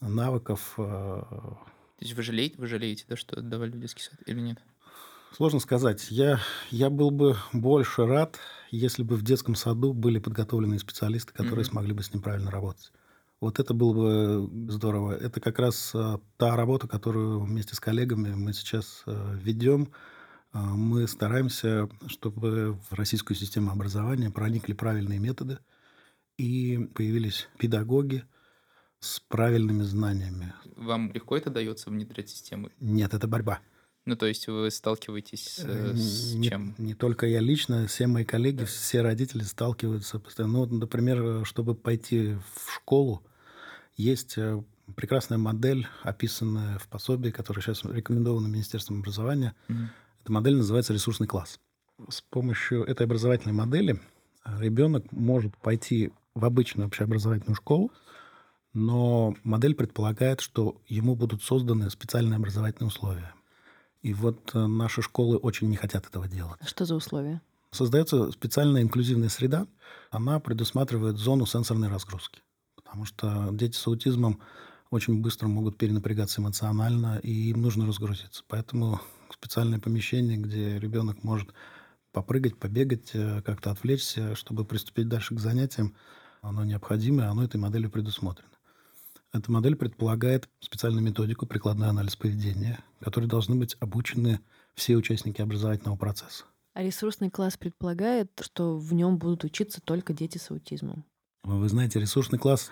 навыков. 0.01 0.73
Э. 0.77 1.21
То 1.21 2.05
есть 2.05 2.13
вы 2.15 2.23
жалеете, 2.23 2.55
вы 2.57 2.67
жалеете, 2.67 3.05
да, 3.07 3.15
что 3.15 3.39
отдавали 3.39 3.71
в 3.71 3.79
детский 3.79 4.03
сад 4.03 4.19
или 4.25 4.39
нет? 4.39 4.59
Сложно 5.35 5.59
сказать. 5.59 6.07
Я, 6.09 6.39
я 6.71 6.89
был 6.89 7.11
бы 7.11 7.37
больше 7.53 8.05
рад, 8.05 8.39
если 8.71 9.03
бы 9.03 9.15
в 9.15 9.21
детском 9.21 9.55
саду 9.55 9.93
были 9.93 10.19
подготовленные 10.19 10.79
специалисты, 10.79 11.33
которые 11.33 11.63
mm-hmm. 11.63 11.69
смогли 11.69 11.93
бы 11.93 12.03
с 12.03 12.13
ним 12.13 12.23
правильно 12.23 12.51
работать. 12.51 12.91
Вот 13.39 13.59
это 13.59 13.73
было 13.73 13.93
бы 13.93 14.71
здорово. 14.71 15.13
Это 15.13 15.39
как 15.39 15.59
раз 15.59 15.91
э, 15.93 16.17
та 16.37 16.55
работа, 16.57 16.87
которую 16.87 17.41
вместе 17.41 17.75
с 17.75 17.79
коллегами 17.79 18.33
мы 18.33 18.53
сейчас 18.53 19.03
ведем 19.05 19.89
мы 20.53 21.07
стараемся, 21.07 21.89
чтобы 22.07 22.77
в 22.89 22.93
российскую 22.93 23.38
систему 23.38 23.71
образования 23.71 24.31
проникли 24.31 24.73
правильные 24.73 25.19
методы 25.19 25.59
и 26.38 26.89
появились 26.95 27.49
педагоги 27.57 28.23
с 28.99 29.19
правильными 29.19 29.83
знаниями. 29.83 30.53
Вам 30.75 31.12
легко 31.13 31.38
это 31.38 31.49
дается 31.49 31.89
внедрять 31.89 32.29
системы? 32.29 32.71
Нет, 32.79 33.13
это 33.13 33.27
борьба. 33.27 33.59
Ну, 34.05 34.15
то 34.15 34.25
есть 34.25 34.47
вы 34.47 34.71
сталкиваетесь 34.71 35.59
э, 35.63 35.93
с 35.93 36.33
не, 36.33 36.49
чем? 36.49 36.73
Не 36.79 36.95
только 36.95 37.27
я 37.27 37.41
лично, 37.41 37.85
все 37.85 38.07
мои 38.07 38.25
коллеги, 38.25 38.63
все 38.63 39.01
родители 39.01 39.43
сталкиваются 39.43 40.19
постоянно. 40.19 40.65
Ну, 40.65 40.77
например, 40.77 41.45
чтобы 41.45 41.75
пойти 41.75 42.38
в 42.55 42.73
школу, 42.73 43.21
есть 43.97 44.38
э, 44.38 44.63
прекрасная 44.95 45.38
модель, 45.38 45.88
описанная 46.01 46.79
в 46.79 46.88
пособии, 46.88 47.29
которое 47.29 47.62
сейчас 47.62 47.85
рекомендовано 47.85 48.47
Министерством 48.47 48.99
образования. 48.99 49.53
Mm-hmm 49.67 49.88
эта 50.21 50.32
модель 50.32 50.55
называется 50.55 50.93
ресурсный 50.93 51.27
класс. 51.27 51.60
С 52.10 52.21
помощью 52.21 52.84
этой 52.84 53.05
образовательной 53.05 53.53
модели 53.53 53.99
а, 54.43 54.60
ребенок 54.62 55.12
может 55.12 55.58
пойти 55.58 56.12
в 56.34 56.45
обычную 56.45 56.88
общеобразовательную 56.88 57.55
школу, 57.55 57.91
но 58.73 59.36
модель 59.43 59.75
предполагает, 59.75 60.41
что 60.41 60.82
ему 60.88 61.15
будут 61.15 61.43
созданы 61.43 61.89
специальные 61.89 62.38
образовательные 62.38 62.88
условия. 62.88 63.34
И 64.01 64.13
вот 64.13 64.51
э, 64.53 64.65
наши 64.65 65.01
школы 65.01 65.38
очень 65.38 65.67
не 65.69 65.75
хотят 65.75 66.05
этого 66.05 66.27
делать. 66.27 66.60
Что 66.65 66.86
за 66.86 66.95
условия? 66.95 67.41
Создается 67.71 68.32
специальная 68.32 68.82
инклюзивная 68.82 69.29
среда. 69.29 69.67
Она 70.12 70.39
предусматривает 70.39 71.17
зону 71.17 71.45
сенсорной 71.45 71.89
разгрузки. 71.89 72.41
Потому 72.75 73.05
что 73.05 73.49
дети 73.51 73.75
с 73.75 73.86
аутизмом 73.88 74.39
очень 74.89 75.21
быстро 75.21 75.47
могут 75.47 75.77
перенапрягаться 75.77 76.41
эмоционально, 76.41 77.19
и 77.21 77.49
им 77.49 77.62
нужно 77.62 77.86
разгрузиться. 77.86 78.43
Поэтому 78.47 79.01
специальное 79.33 79.79
помещение, 79.79 80.37
где 80.37 80.79
ребенок 80.79 81.23
может 81.23 81.53
попрыгать, 82.11 82.57
побегать, 82.57 83.11
э, 83.13 83.41
как-то 83.41 83.71
отвлечься, 83.71 84.35
чтобы 84.35 84.65
приступить 84.65 85.07
дальше 85.07 85.35
к 85.35 85.39
занятиям, 85.39 85.95
оно 86.41 86.63
необходимо, 86.63 87.29
оно 87.29 87.43
этой 87.43 87.57
моделью 87.57 87.91
предусмотрено. 87.91 88.49
Эта 89.31 89.51
модель 89.51 89.75
предполагает 89.75 90.49
специальную 90.59 91.03
методику, 91.03 91.45
прикладной 91.45 91.87
анализ 91.87 92.15
поведения, 92.15 92.79
которые 92.99 93.29
должны 93.29 93.55
быть 93.55 93.75
обучены 93.79 94.39
все 94.73 94.95
участники 94.95 95.41
образовательного 95.41 95.97
процесса. 95.97 96.45
А 96.73 96.81
ресурсный 96.81 97.29
класс 97.29 97.57
предполагает, 97.57 98.31
что 98.41 98.77
в 98.77 98.93
нем 98.93 99.17
будут 99.17 99.43
учиться 99.43 99.81
только 99.81 100.13
дети 100.13 100.37
с 100.37 100.49
аутизмом? 100.49 101.05
Вы 101.43 101.69
знаете, 101.69 101.99
ресурсный 101.99 102.39
класс 102.39 102.71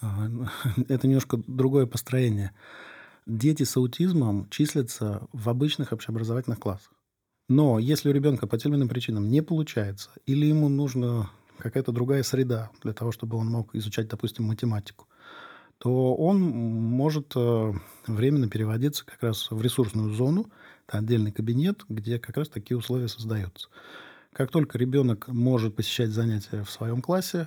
а, 0.00 0.28
это 0.88 1.06
немножко 1.06 1.38
другое 1.46 1.86
построение. 1.86 2.52
Дети 3.30 3.62
с 3.62 3.76
аутизмом 3.76 4.48
числятся 4.50 5.28
в 5.32 5.48
обычных 5.48 5.92
общеобразовательных 5.92 6.58
классах. 6.58 6.92
Но 7.48 7.78
если 7.78 8.08
у 8.08 8.12
ребенка 8.12 8.48
по 8.48 8.58
тем 8.58 8.72
или 8.72 8.78
иным 8.80 8.88
причинам 8.88 9.30
не 9.30 9.40
получается, 9.40 10.10
или 10.26 10.46
ему 10.46 10.68
нужна 10.68 11.30
какая-то 11.58 11.92
другая 11.92 12.24
среда 12.24 12.72
для 12.82 12.92
того, 12.92 13.12
чтобы 13.12 13.36
он 13.36 13.46
мог 13.46 13.72
изучать, 13.76 14.08
допустим, 14.08 14.46
математику, 14.46 15.06
то 15.78 16.16
он 16.16 16.40
может 16.40 17.34
э, 17.36 17.72
временно 18.08 18.48
переводиться 18.48 19.06
как 19.06 19.22
раз 19.22 19.48
в 19.52 19.62
ресурсную 19.62 20.12
зону, 20.12 20.50
это 20.88 20.98
отдельный 20.98 21.30
кабинет, 21.30 21.84
где 21.88 22.18
как 22.18 22.36
раз 22.36 22.48
такие 22.48 22.76
условия 22.76 23.06
создаются. 23.06 23.68
Как 24.32 24.50
только 24.50 24.76
ребенок 24.76 25.28
может 25.28 25.76
посещать 25.76 26.10
занятия 26.10 26.64
в 26.64 26.70
своем 26.70 27.00
классе, 27.00 27.46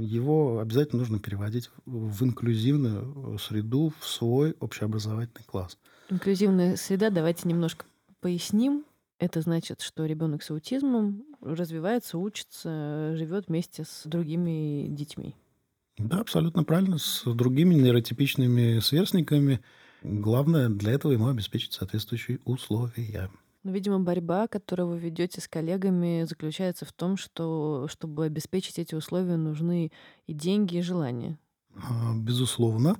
его 0.00 0.60
обязательно 0.60 1.00
нужно 1.00 1.18
переводить 1.18 1.70
в 1.86 2.24
инклюзивную 2.24 3.38
среду, 3.38 3.92
в 3.98 4.06
свой 4.06 4.52
общеобразовательный 4.60 5.44
класс. 5.46 5.78
Инклюзивная 6.08 6.76
среда, 6.76 7.10
давайте 7.10 7.48
немножко 7.48 7.86
поясним. 8.20 8.84
Это 9.18 9.40
значит, 9.40 9.82
что 9.82 10.04
ребенок 10.04 10.42
с 10.42 10.50
аутизмом 10.50 11.24
развивается, 11.40 12.18
учится, 12.18 13.14
живет 13.16 13.48
вместе 13.48 13.84
с 13.84 14.02
другими 14.04 14.88
детьми. 14.88 15.34
Да, 15.98 16.20
абсолютно 16.20 16.64
правильно. 16.64 16.98
С 16.98 17.22
другими 17.24 17.74
нейротипичными 17.74 18.80
сверстниками. 18.80 19.60
Главное 20.02 20.68
для 20.68 20.92
этого 20.92 21.12
ему 21.12 21.28
обеспечить 21.28 21.72
соответствующие 21.74 22.40
условия. 22.44 23.30
Но, 23.62 23.70
видимо, 23.70 24.00
борьба, 24.00 24.48
которую 24.48 24.88
вы 24.88 24.98
ведете 24.98 25.40
с 25.40 25.46
коллегами, 25.46 26.24
заключается 26.24 26.84
в 26.84 26.92
том, 26.92 27.16
что 27.16 27.86
чтобы 27.88 28.24
обеспечить 28.24 28.78
эти 28.78 28.94
условия, 28.94 29.36
нужны 29.36 29.92
и 30.26 30.32
деньги, 30.32 30.78
и 30.78 30.82
желания. 30.82 31.38
А, 31.76 32.14
безусловно. 32.16 32.96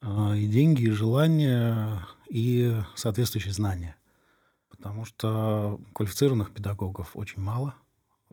А, 0.00 0.34
и 0.34 0.46
деньги, 0.46 0.84
и 0.84 0.90
желания, 0.90 2.06
и 2.28 2.74
соответствующие 2.94 3.52
знания. 3.52 3.96
Потому 4.70 5.04
что 5.04 5.80
квалифицированных 5.92 6.52
педагогов 6.52 7.10
очень 7.14 7.42
мало. 7.42 7.74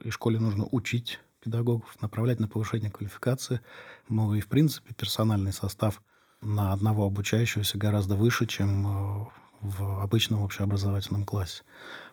И 0.03 0.09
школе 0.09 0.39
нужно 0.39 0.67
учить 0.71 1.19
педагогов, 1.41 1.95
направлять 2.01 2.39
на 2.39 2.47
повышение 2.47 2.91
квалификации. 2.91 3.61
Ну 4.07 4.33
и, 4.35 4.39
в 4.39 4.47
принципе, 4.47 4.93
персональный 4.93 5.53
состав 5.53 6.01
на 6.41 6.71
одного 6.71 7.05
обучающегося 7.05 7.77
гораздо 7.77 8.15
выше, 8.15 8.47
чем 8.47 8.87
э, 8.87 9.25
в 9.62 10.02
обычном 10.02 10.43
общеобразовательном 10.43 11.26
классе. 11.26 11.63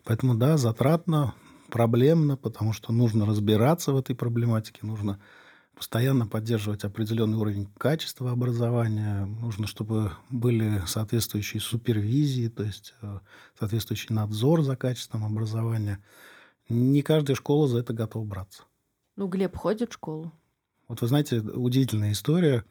Поэтому, 0.03 0.35
да, 0.35 0.57
затратно, 0.57 1.33
проблемно, 1.69 2.37
потому 2.37 2.73
что 2.73 2.93
нужно 2.93 3.25
разбираться 3.25 3.91
в 3.91 3.97
этой 3.97 4.15
проблематике, 4.15 4.79
нужно 4.83 5.19
постоянно 5.75 6.27
поддерживать 6.27 6.83
определенный 6.83 7.37
уровень 7.37 7.69
качества 7.77 8.31
образования, 8.31 9.25
нужно, 9.25 9.65
чтобы 9.65 10.11
были 10.29 10.81
соответствующие 10.85 11.61
супервизии, 11.61 12.49
то 12.49 12.63
есть 12.63 12.93
э, 13.01 13.19
соответствующий 13.57 14.13
надзор 14.13 14.63
за 14.63 14.75
качеством 14.75 15.23
образования. 15.23 16.03
Не 16.67 17.01
каждая 17.01 17.35
школа 17.35 17.67
за 17.67 17.79
это 17.79 17.93
готова 17.93 18.25
браться. 18.25 18.63
Ну, 19.15 19.27
Глеб 19.27 19.55
ходит 19.55 19.91
в 19.91 19.93
школу. 19.93 20.33
Вот 20.89 21.01
вы 21.01 21.07
знаете, 21.07 21.39
удивительная 21.39 22.11
история. 22.11 22.65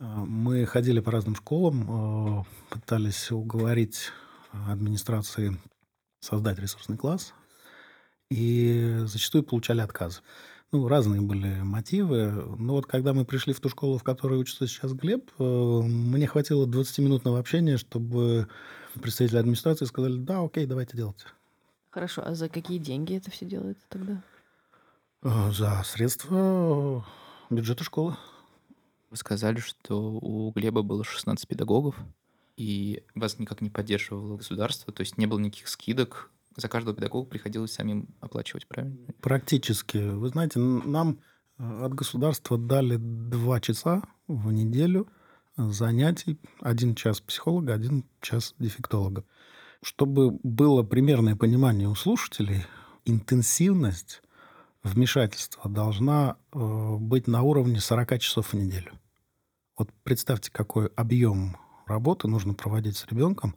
Мы 0.00 0.64
ходили 0.64 1.00
по 1.00 1.10
разным 1.10 1.36
школам, 1.36 2.40
э, 2.40 2.44
пытались 2.70 3.30
уговорить 3.30 4.10
администрации 4.50 5.60
создать 6.20 6.58
ресурсный 6.58 6.96
класс, 6.96 7.34
и 8.30 9.00
зачастую 9.04 9.44
получали 9.44 9.82
отказ. 9.82 10.22
Ну, 10.72 10.88
разные 10.88 11.20
были 11.20 11.60
мотивы. 11.60 12.30
Но 12.58 12.74
вот 12.74 12.86
когда 12.86 13.12
мы 13.12 13.26
пришли 13.26 13.52
в 13.52 13.60
ту 13.60 13.68
школу, 13.68 13.98
в 13.98 14.02
которой 14.02 14.38
учится 14.38 14.66
сейчас 14.66 14.94
Глеб, 14.94 15.30
э, 15.38 15.42
мне 15.42 16.26
хватило 16.26 16.66
20-минутного 16.66 17.38
общения, 17.38 17.76
чтобы 17.76 18.48
представители 19.02 19.38
администрации 19.38 19.84
сказали, 19.84 20.16
да, 20.16 20.42
окей, 20.42 20.64
давайте 20.64 20.96
делать. 20.96 21.26
Хорошо, 21.90 22.22
а 22.24 22.34
за 22.34 22.48
какие 22.48 22.78
деньги 22.78 23.16
это 23.16 23.30
все 23.30 23.44
делается 23.44 23.84
тогда? 23.90 24.22
Э, 25.22 25.50
за 25.52 25.82
средства 25.84 27.04
бюджета 27.50 27.84
школы. 27.84 28.16
Вы 29.10 29.16
сказали, 29.16 29.58
что 29.58 30.12
у 30.12 30.52
Глеба 30.52 30.82
было 30.82 31.04
16 31.04 31.46
педагогов, 31.48 31.96
и 32.56 33.02
вас 33.14 33.38
никак 33.38 33.60
не 33.60 33.70
поддерживало 33.70 34.36
государство, 34.36 34.92
то 34.92 35.00
есть 35.00 35.18
не 35.18 35.26
было 35.26 35.38
никаких 35.38 35.68
скидок, 35.68 36.30
за 36.56 36.68
каждого 36.68 36.94
педагога 36.94 37.28
приходилось 37.28 37.72
самим 37.72 38.08
оплачивать, 38.20 38.66
правильно? 38.66 38.96
Практически. 39.20 39.98
Вы 39.98 40.28
знаете, 40.28 40.58
нам 40.58 41.20
э, 41.58 41.84
от 41.84 41.94
государства 41.94 42.58
дали 42.58 42.96
два 42.96 43.60
часа 43.60 44.02
в 44.26 44.52
неделю 44.52 45.08
занятий. 45.56 46.38
Один 46.60 46.94
час 46.94 47.20
психолога, 47.20 47.74
один 47.74 48.04
час 48.20 48.54
дефектолога. 48.58 49.24
Чтобы 49.82 50.38
было 50.42 50.82
примерное 50.82 51.36
понимание 51.36 51.88
у 51.88 51.94
слушателей, 51.94 52.66
интенсивность 53.04 54.22
вмешательства 54.82 55.70
должна 55.70 56.36
э, 56.52 56.96
быть 56.98 57.26
на 57.26 57.42
уровне 57.42 57.80
40 57.80 58.18
часов 58.18 58.52
в 58.52 58.54
неделю. 58.54 58.92
Вот 59.80 59.88
представьте, 60.04 60.50
какой 60.52 60.88
объем 60.88 61.56
работы 61.86 62.28
нужно 62.28 62.52
проводить 62.52 62.98
с 62.98 63.06
ребенком, 63.06 63.56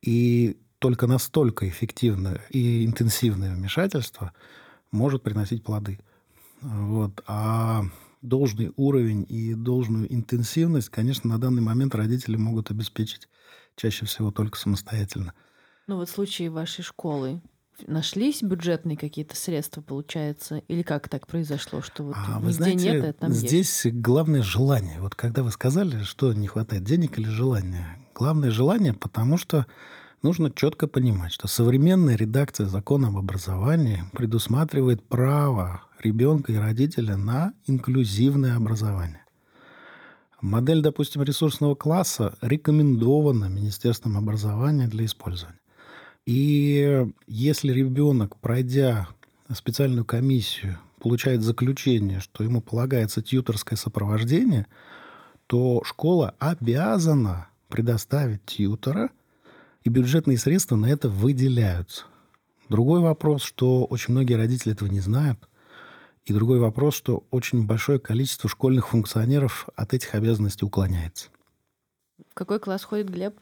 и 0.00 0.56
только 0.78 1.06
настолько 1.06 1.68
эффективное 1.68 2.40
и 2.48 2.86
интенсивное 2.86 3.54
вмешательство 3.54 4.32
может 4.92 5.22
приносить 5.22 5.62
плоды. 5.62 6.00
Вот. 6.62 7.22
А 7.26 7.82
должный 8.22 8.72
уровень 8.76 9.26
и 9.28 9.52
должную 9.52 10.10
интенсивность, 10.10 10.88
конечно, 10.88 11.28
на 11.28 11.38
данный 11.38 11.60
момент 11.60 11.94
родители 11.94 12.36
могут 12.36 12.70
обеспечить 12.70 13.28
чаще 13.76 14.06
всего 14.06 14.30
только 14.30 14.56
самостоятельно. 14.56 15.34
Ну 15.86 15.96
вот 15.96 16.08
в 16.08 16.12
случае 16.12 16.48
вашей 16.48 16.82
школы 16.82 17.42
нашлись 17.86 18.42
бюджетные 18.42 18.96
какие-то 18.96 19.36
средства, 19.36 19.80
получается? 19.80 20.62
Или 20.68 20.82
как 20.82 21.08
так 21.08 21.26
произошло, 21.26 21.80
что 21.82 22.04
вот 22.04 22.16
а, 22.16 22.40
вы 22.40 22.52
знаете, 22.52 22.92
нет, 22.92 23.04
а 23.04 23.12
там 23.12 23.32
здесь 23.32 23.84
есть? 23.84 23.96
главное 23.96 24.42
желание. 24.42 25.00
Вот 25.00 25.14
когда 25.14 25.42
вы 25.42 25.50
сказали, 25.50 26.02
что 26.02 26.32
не 26.32 26.46
хватает 26.46 26.84
денег 26.84 27.18
или 27.18 27.28
желания. 27.28 27.98
Главное 28.14 28.50
желание, 28.50 28.94
потому 28.94 29.38
что 29.38 29.66
нужно 30.22 30.50
четко 30.50 30.88
понимать, 30.88 31.32
что 31.32 31.46
современная 31.46 32.16
редакция 32.16 32.66
закона 32.66 33.08
об 33.08 33.16
образовании 33.16 34.04
предусматривает 34.12 35.02
право 35.02 35.82
ребенка 36.00 36.52
и 36.52 36.56
родителя 36.56 37.16
на 37.16 37.52
инклюзивное 37.66 38.56
образование. 38.56 39.24
Модель, 40.40 40.82
допустим, 40.82 41.22
ресурсного 41.22 41.74
класса 41.74 42.36
рекомендована 42.40 43.46
Министерством 43.46 44.16
образования 44.16 44.86
для 44.86 45.04
использования. 45.04 45.58
И 46.28 47.06
если 47.26 47.72
ребенок, 47.72 48.36
пройдя 48.36 49.08
специальную 49.54 50.04
комиссию, 50.04 50.78
получает 51.00 51.42
заключение, 51.42 52.20
что 52.20 52.44
ему 52.44 52.60
полагается 52.60 53.22
тьюторское 53.22 53.78
сопровождение, 53.78 54.66
то 55.46 55.82
школа 55.84 56.34
обязана 56.38 57.48
предоставить 57.68 58.44
тьютора– 58.44 59.10
и 59.88 59.90
бюджетные 59.90 60.36
средства 60.36 60.76
на 60.76 60.86
это 60.86 61.08
выделяются. 61.08 62.04
Другой 62.68 63.00
вопрос, 63.00 63.42
что 63.42 63.86
очень 63.86 64.12
многие 64.12 64.34
родители 64.34 64.72
этого 64.72 64.88
не 64.88 65.00
знают. 65.00 65.48
И 66.26 66.34
другой 66.34 66.58
вопрос, 66.58 66.94
что 66.94 67.24
очень 67.30 67.66
большое 67.66 67.98
количество 67.98 68.50
школьных 68.50 68.88
функционеров 68.88 69.66
от 69.76 69.94
этих 69.94 70.14
обязанностей 70.14 70.66
уклоняется. 70.66 71.28
В 72.30 72.34
какой 72.34 72.60
класс 72.60 72.84
ходит 72.84 73.08
Глеб? 73.08 73.34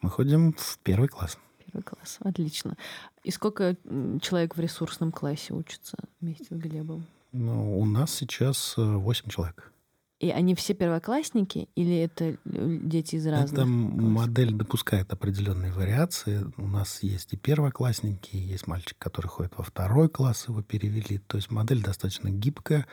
Мы 0.00 0.08
ходим 0.08 0.54
в 0.54 0.78
первый 0.82 1.08
класс. 1.08 1.36
Первый 1.70 1.84
класс, 1.84 2.18
отлично. 2.20 2.76
И 3.22 3.30
сколько 3.30 3.76
человек 4.20 4.56
в 4.56 4.60
ресурсном 4.60 5.12
классе 5.12 5.52
учится 5.54 5.96
вместе 6.20 6.46
с 6.46 6.58
Глебом? 6.58 7.06
Ну, 7.32 7.78
у 7.78 7.84
нас 7.84 8.12
сейчас 8.12 8.74
8 8.76 9.24
э, 9.26 9.30
человек. 9.30 9.72
И 10.18 10.30
они 10.30 10.54
все 10.54 10.74
первоклассники 10.74 11.68
или 11.76 11.96
это 11.96 12.36
дети 12.44 13.16
из 13.16 13.26
разных? 13.26 13.52
Эта 13.52 13.66
модель 13.66 14.52
допускает 14.52 15.10
определенные 15.12 15.72
вариации. 15.72 16.44
У 16.58 16.66
нас 16.66 17.02
есть 17.02 17.32
и 17.32 17.36
первоклассники, 17.36 18.36
есть 18.36 18.66
мальчик, 18.66 18.98
который 18.98 19.28
ходит 19.28 19.54
во 19.56 19.64
второй 19.64 20.10
класс, 20.10 20.46
его 20.48 20.60
перевели. 20.62 21.18
То 21.18 21.38
есть 21.38 21.50
модель 21.50 21.82
достаточно 21.82 22.28
гибкая. 22.28 22.86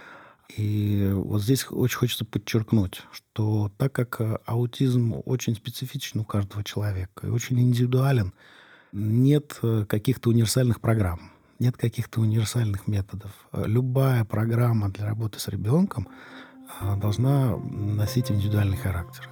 И 0.55 1.11
вот 1.13 1.41
здесь 1.41 1.67
очень 1.69 1.97
хочется 1.97 2.23
подчеркнуть, 2.23 3.01
что 3.11 3.71
так 3.77 3.91
как 3.91 4.21
э, 4.21 4.37
аутизм 4.45 5.21
очень 5.25 5.55
специфичен 5.55 6.21
у 6.21 6.23
каждого 6.23 6.63
человека 6.63 7.27
и 7.27 7.29
очень 7.29 7.59
индивидуален, 7.59 8.33
нет 8.91 9.59
э, 9.63 9.85
каких-то 9.87 10.29
универсальных 10.29 10.81
программ, 10.81 11.31
нет 11.59 11.77
каких-то 11.77 12.21
универсальных 12.21 12.87
методов. 12.87 13.31
Любая 13.53 14.25
программа 14.25 14.89
для 14.89 15.05
работы 15.05 15.39
с 15.39 15.47
ребенком 15.47 16.07
должна 16.97 17.57
носить 17.57 18.29
индивидуальный 18.29 18.77
характер. 18.77 19.29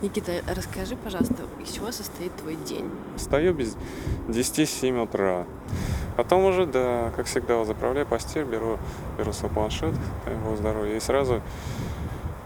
Никита, 0.00 0.32
расскажи, 0.54 0.94
пожалуйста, 0.94 1.42
из 1.60 1.72
чего 1.72 1.90
состоит 1.90 2.34
твой 2.36 2.54
день? 2.54 2.88
Встаю 3.16 3.52
без 3.52 3.76
10-7 4.28 5.02
утра. 5.02 5.44
Потом 6.16 6.44
уже, 6.44 6.66
да, 6.66 7.12
как 7.16 7.26
всегда, 7.26 7.64
заправляю 7.64 8.06
постель, 8.06 8.44
беру, 8.44 8.78
беру 9.18 9.32
свой 9.32 9.50
планшет, 9.50 9.94
его 10.26 10.54
здоровье, 10.56 10.96
и 10.96 11.00
сразу 11.00 11.42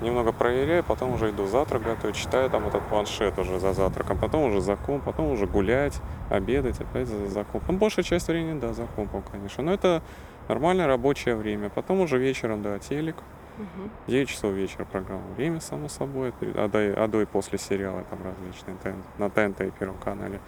немного 0.02 0.32
проверяю, 0.32 0.84
потом 0.84 1.14
уже 1.14 1.30
иду 1.30 1.46
завтрак 1.46 1.82
готовить, 1.82 2.16
читаю 2.16 2.50
там 2.50 2.66
этот 2.66 2.82
планшет 2.88 3.38
уже 3.38 3.58
за 3.58 3.72
завтраком, 3.72 4.18
потом 4.18 4.44
уже 4.44 4.60
за 4.60 4.76
комп, 4.76 5.04
потом 5.04 5.30
уже 5.30 5.46
гулять, 5.46 6.00
обедать, 6.30 6.80
опять 6.80 7.08
за, 7.08 7.28
за 7.28 7.44
компом. 7.44 7.78
Большая 7.78 8.04
часть 8.04 8.28
времени, 8.28 8.58
да, 8.58 8.72
за 8.72 8.86
компом, 8.96 9.22
конечно. 9.30 9.62
Но 9.62 9.72
это 9.72 10.02
Нормальное 10.48 10.86
рабочее 10.86 11.36
время. 11.36 11.70
Потом 11.70 12.00
уже 12.00 12.18
вечером, 12.18 12.62
да, 12.62 12.78
телек. 12.78 13.16
Угу. 13.58 13.90
9 14.08 14.28
часов 14.28 14.52
вечера 14.52 14.84
программа. 14.84 15.22
Время, 15.36 15.60
само 15.60 15.88
собой. 15.88 16.32
А 16.56 16.68
до, 16.68 17.04
а 17.04 17.08
до 17.08 17.22
и 17.22 17.24
после 17.26 17.58
сериала 17.58 18.04
там 18.10 18.18
различные. 18.22 18.76
На 19.18 19.30
ТНТ 19.30 19.60
и 19.62 19.70
Первом 19.70 19.96
канале. 19.98 20.40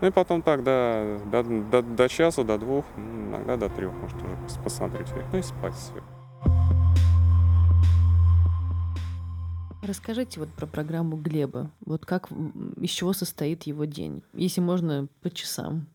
Ну 0.00 0.08
и 0.08 0.10
потом 0.10 0.42
так, 0.42 0.62
да, 0.62 1.18
до, 1.26 1.42
до, 1.42 1.82
до 1.82 2.08
часу, 2.08 2.44
до 2.44 2.58
двух, 2.58 2.84
иногда 2.96 3.56
до 3.56 3.68
трех, 3.68 3.92
может, 3.92 4.16
уже 4.16 4.60
посмотреть. 4.62 5.06
Ну 5.32 5.38
и 5.38 5.42
спать 5.42 5.74
все. 5.74 5.92
Расскажите 9.86 10.40
вот 10.40 10.48
про 10.50 10.66
программу 10.66 11.16
Глеба. 11.16 11.70
Вот 11.84 12.06
как, 12.06 12.30
из 12.80 12.90
чего 12.90 13.12
состоит 13.12 13.64
его 13.64 13.84
день? 13.84 14.22
Если 14.32 14.60
можно, 14.60 15.08
по 15.20 15.30
часам. 15.30 15.88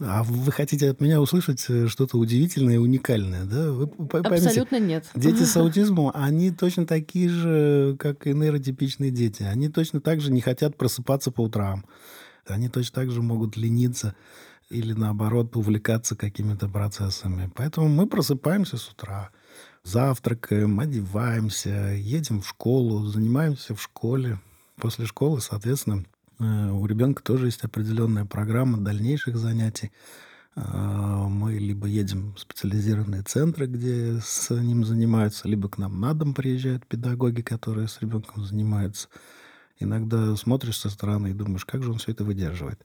А 0.00 0.22
вы 0.24 0.50
хотите 0.52 0.90
от 0.90 1.00
меня 1.00 1.20
услышать 1.20 1.64
э, 1.68 1.86
что-то 1.86 2.18
удивительное 2.18 2.74
и 2.74 2.78
уникальное, 2.78 3.44
да? 3.44 3.70
Вы 3.70 3.86
поймите, 3.86 4.46
Абсолютно 4.46 4.80
нет. 4.80 5.08
Дети 5.14 5.42
с 5.44 5.56
аутизмом, 5.56 6.10
они 6.14 6.50
точно 6.50 6.86
такие 6.86 7.28
же, 7.28 7.96
как 7.98 8.26
и 8.26 8.32
нейротипичные 8.32 9.10
дети. 9.10 9.44
Они 9.44 9.68
точно 9.68 10.00
так 10.00 10.20
же 10.20 10.32
не 10.32 10.40
хотят 10.40 10.76
просыпаться 10.76 11.30
по 11.30 11.42
утрам. 11.42 11.84
Они 12.46 12.68
точно 12.68 13.02
так 13.02 13.10
же 13.10 13.22
могут 13.22 13.56
лениться 13.56 14.14
или, 14.68 14.92
наоборот, 14.92 15.56
увлекаться 15.56 16.16
какими-то 16.16 16.68
процессами. 16.68 17.50
Поэтому 17.54 17.88
мы 17.88 18.08
просыпаемся 18.08 18.76
с 18.76 18.88
утра 18.88 19.30
завтракаем, 19.84 20.80
одеваемся, 20.80 21.92
едем 21.94 22.40
в 22.40 22.48
школу, 22.48 23.06
занимаемся 23.06 23.74
в 23.74 23.82
школе. 23.82 24.40
После 24.76 25.06
школы, 25.06 25.40
соответственно, 25.40 26.04
э, 26.40 26.70
у 26.70 26.84
ребенка 26.86 27.22
тоже 27.22 27.46
есть 27.46 27.62
определенная 27.62 28.24
программа 28.24 28.78
дальнейших 28.78 29.36
занятий. 29.36 29.92
А, 30.56 31.28
мы 31.28 31.54
либо 31.54 31.86
едем 31.86 32.34
в 32.34 32.40
специализированные 32.40 33.22
центры, 33.22 33.66
где 33.66 34.20
с 34.22 34.50
ним 34.50 34.84
занимаются, 34.84 35.48
либо 35.48 35.68
к 35.68 35.78
нам 35.78 36.00
на 36.00 36.14
дом 36.14 36.32
приезжают 36.32 36.86
педагоги, 36.86 37.42
которые 37.42 37.88
с 37.88 38.00
ребенком 38.00 38.44
занимаются. 38.44 39.08
Иногда 39.80 40.36
смотришь 40.36 40.78
со 40.78 40.90
стороны 40.90 41.30
и 41.30 41.34
думаешь, 41.34 41.64
как 41.64 41.82
же 41.82 41.90
он 41.90 41.98
все 41.98 42.12
это 42.12 42.24
выдерживает. 42.24 42.80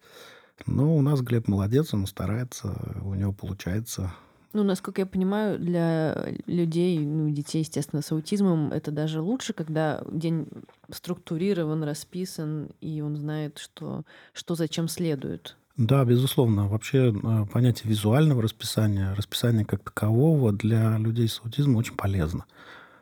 Но 0.66 0.96
у 0.96 1.02
нас 1.02 1.22
Глеб 1.22 1.48
молодец, 1.48 1.94
он 1.94 2.08
старается, 2.08 2.76
у 3.04 3.14
него 3.14 3.32
получается. 3.32 4.14
Ну, 4.52 4.64
насколько 4.64 5.02
я 5.02 5.06
понимаю, 5.06 5.60
для 5.60 6.34
людей, 6.48 6.98
ну, 7.00 7.30
детей, 7.30 7.60
естественно, 7.60 8.02
с 8.02 8.12
аутизмом, 8.12 8.72
это 8.72 8.92
даже 8.92 9.22
лучше, 9.22 9.54
когда 9.54 10.04
день 10.12 10.48
структурирован, 10.92 11.84
расписан, 11.84 12.70
и 12.82 13.02
он 13.02 13.16
знает, 13.16 13.60
что, 13.60 14.04
что 14.34 14.56
зачем 14.56 14.88
следует. 14.88 15.56
Да, 15.78 16.04
безусловно. 16.04 16.68
Вообще 16.68 17.14
э, 17.14 17.46
понятие 17.54 17.90
визуального 17.90 18.42
расписания, 18.42 19.14
расписания 19.14 19.66
как 19.66 19.84
такового 19.84 20.52
для 20.52 20.98
людей 20.98 21.28
с 21.28 21.42
аутизмом 21.44 21.78
очень 21.78 21.96
полезно. 21.96 22.46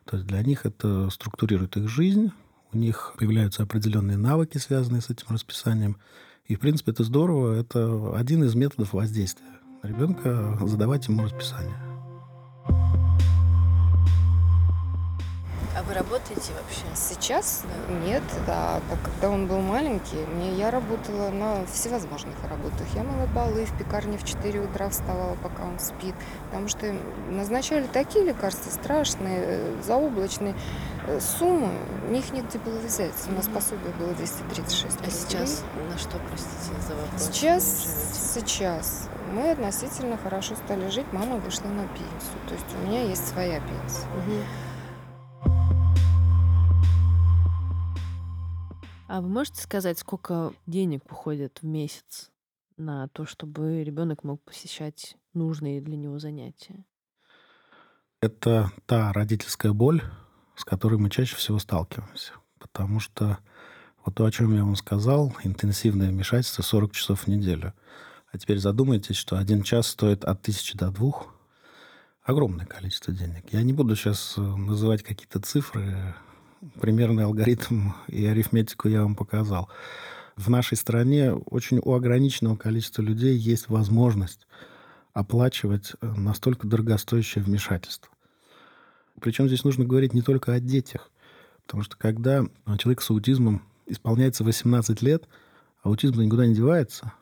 То 0.04 0.18
есть 0.18 0.28
для 0.28 0.44
них 0.44 0.66
это 0.66 1.10
структурирует 1.10 1.78
их 1.78 1.88
жизнь, 1.88 2.32
у 2.74 2.78
них 2.78 3.16
появляются 3.18 3.64
определенные 3.64 4.18
навыки, 4.18 4.58
связанные 4.58 5.02
с 5.02 5.10
этим 5.10 5.28
расписанием. 5.30 5.98
И, 6.46 6.56
в 6.56 6.60
принципе, 6.60 6.92
это 6.92 7.04
здорово. 7.04 7.54
Это 7.54 8.16
один 8.16 8.44
из 8.44 8.54
методов 8.54 8.94
воздействия 8.94 9.57
ребенка, 9.88 10.58
задавать 10.62 11.08
ему 11.08 11.23
расписание. 11.23 11.87
А 15.78 15.84
вы 15.84 15.94
работаете 15.94 16.54
вообще? 16.54 16.86
Сейчас 16.96 17.63
нет, 18.04 18.24
да. 18.48 18.82
Так, 18.90 19.00
когда 19.04 19.30
он 19.30 19.46
был 19.46 19.60
маленький, 19.60 20.16
мне, 20.34 20.54
я 20.54 20.72
работала 20.72 21.30
на 21.30 21.68
всевозможных 21.68 22.34
работах. 22.50 22.88
Я 22.96 23.04
мыла 23.04 23.28
полы 23.36 23.66
в 23.66 23.78
пекарне 23.78 24.18
в 24.18 24.24
4 24.24 24.60
утра 24.60 24.90
вставала, 24.90 25.36
пока 25.44 25.66
он 25.66 25.78
спит. 25.78 26.16
Потому 26.48 26.68
что 26.68 26.96
назначали 27.30 27.86
такие 27.86 28.26
лекарства 28.26 28.72
страшные, 28.72 29.40
э, 29.40 29.82
заоблачные 29.84 30.56
э, 31.06 31.20
суммы. 31.20 31.70
Них 32.10 32.34
негде 32.34 32.58
было 32.58 32.80
взять. 32.80 33.13
У 33.30 33.34
нас 33.34 33.48
пособие 33.48 33.94
было 34.00 34.13
236 34.13 34.98
А 35.06 35.12
сейчас 35.12 35.63
на 35.92 35.98
что, 36.00 36.18
простите 36.28 36.82
за 36.88 36.96
вопрос? 36.96 37.22
Сейчас, 37.22 38.34
сейчас 38.34 39.10
мы 39.32 39.52
относительно 39.52 40.18
хорошо 40.18 40.56
стали 40.56 40.90
жить. 40.90 41.06
Мама 41.12 41.36
вышла 41.36 41.68
на 41.68 41.88
пенсию. 41.90 42.40
То 42.48 42.56
есть 42.56 42.66
у 42.82 42.88
меня 42.88 43.04
есть 43.04 43.28
своя 43.28 43.60
пенсия. 43.60 44.08
Угу. 44.26 44.66
А 49.08 49.22
вы 49.22 49.30
можете 49.30 49.62
сказать, 49.62 49.98
сколько 49.98 50.54
денег 50.65 51.10
уходит 51.10 51.60
в 51.62 51.65
месяц 51.65 52.30
на 52.76 53.08
то, 53.08 53.26
чтобы 53.26 53.82
ребенок 53.84 54.26
мог 54.26 54.43
посещать 54.43 55.15
нужные 55.34 55.80
для 55.82 55.96
него 55.96 56.20
занятия? 56.20 56.84
Это 58.20 58.70
та 58.86 59.13
родительская 59.13 59.72
боль, 59.72 60.04
с 60.58 60.65
которой 60.65 61.00
мы 61.00 61.10
чаще 61.10 61.38
всего 61.38 61.58
сталкиваемся. 61.58 62.34
Потому 62.60 63.00
что 63.00 63.38
вот 64.04 64.15
то, 64.15 64.26
о 64.26 64.32
чем 64.32 64.54
я 64.54 64.65
вам 64.65 64.76
сказал, 64.76 65.34
интенсивное 65.43 66.10
вмешательство 66.10 66.62
40 66.62 66.91
часов 66.91 67.22
в 67.22 67.28
неделю. 67.28 67.74
А 68.34 68.38
теперь 68.38 68.60
задумайтесь, 68.60 69.15
что 69.15 69.38
один 69.38 69.63
час 69.63 69.88
стоит 69.88 70.26
от 70.26 70.41
тысячи 70.41 70.78
до 70.78 70.91
двух. 70.91 71.34
Огромное 72.24 72.65
количество 72.65 73.13
денег. 73.13 73.54
Я 73.54 73.63
не 73.63 73.72
буду 73.72 73.96
сейчас 73.96 74.34
э, 74.38 74.41
называть 74.41 75.02
какие-то 75.02 75.39
цифры, 75.39 76.13
примерный 76.80 77.26
алгоритм 77.26 77.91
и 78.08 78.26
арифметику 78.26 78.88
я 78.88 79.04
вам 79.04 79.15
показал. 79.15 79.70
В 80.36 80.50
нашей 80.50 80.78
стране 80.78 81.34
очень 81.34 81.80
у 81.84 81.93
ограниченного 81.93 82.56
количества 82.56 83.02
людей 83.02 83.36
есть 83.36 83.70
возможность 83.70 84.48
оплачивать 85.13 85.93
э, 86.00 86.13
настолько 86.15 86.67
дорогостоящее 86.67 87.43
вмешательство. 87.43 88.12
Причем 89.20 89.48
здесь 89.48 89.63
нужно 89.63 89.84
говорить 89.84 90.13
не 90.13 90.22
только 90.22 90.54
о 90.54 90.60
детях. 90.60 91.10
Потому 91.65 91.84
что 91.84 91.98
когда 91.98 92.46
человек 92.78 93.02
с 93.02 93.10
аутизмом 93.10 93.63
исполняется 93.88 94.43
18 94.43 95.02
лет, 95.02 95.28
аутизм 95.82 96.22
никуда 96.22 96.46
не 96.46 96.54
девается. 96.54 97.13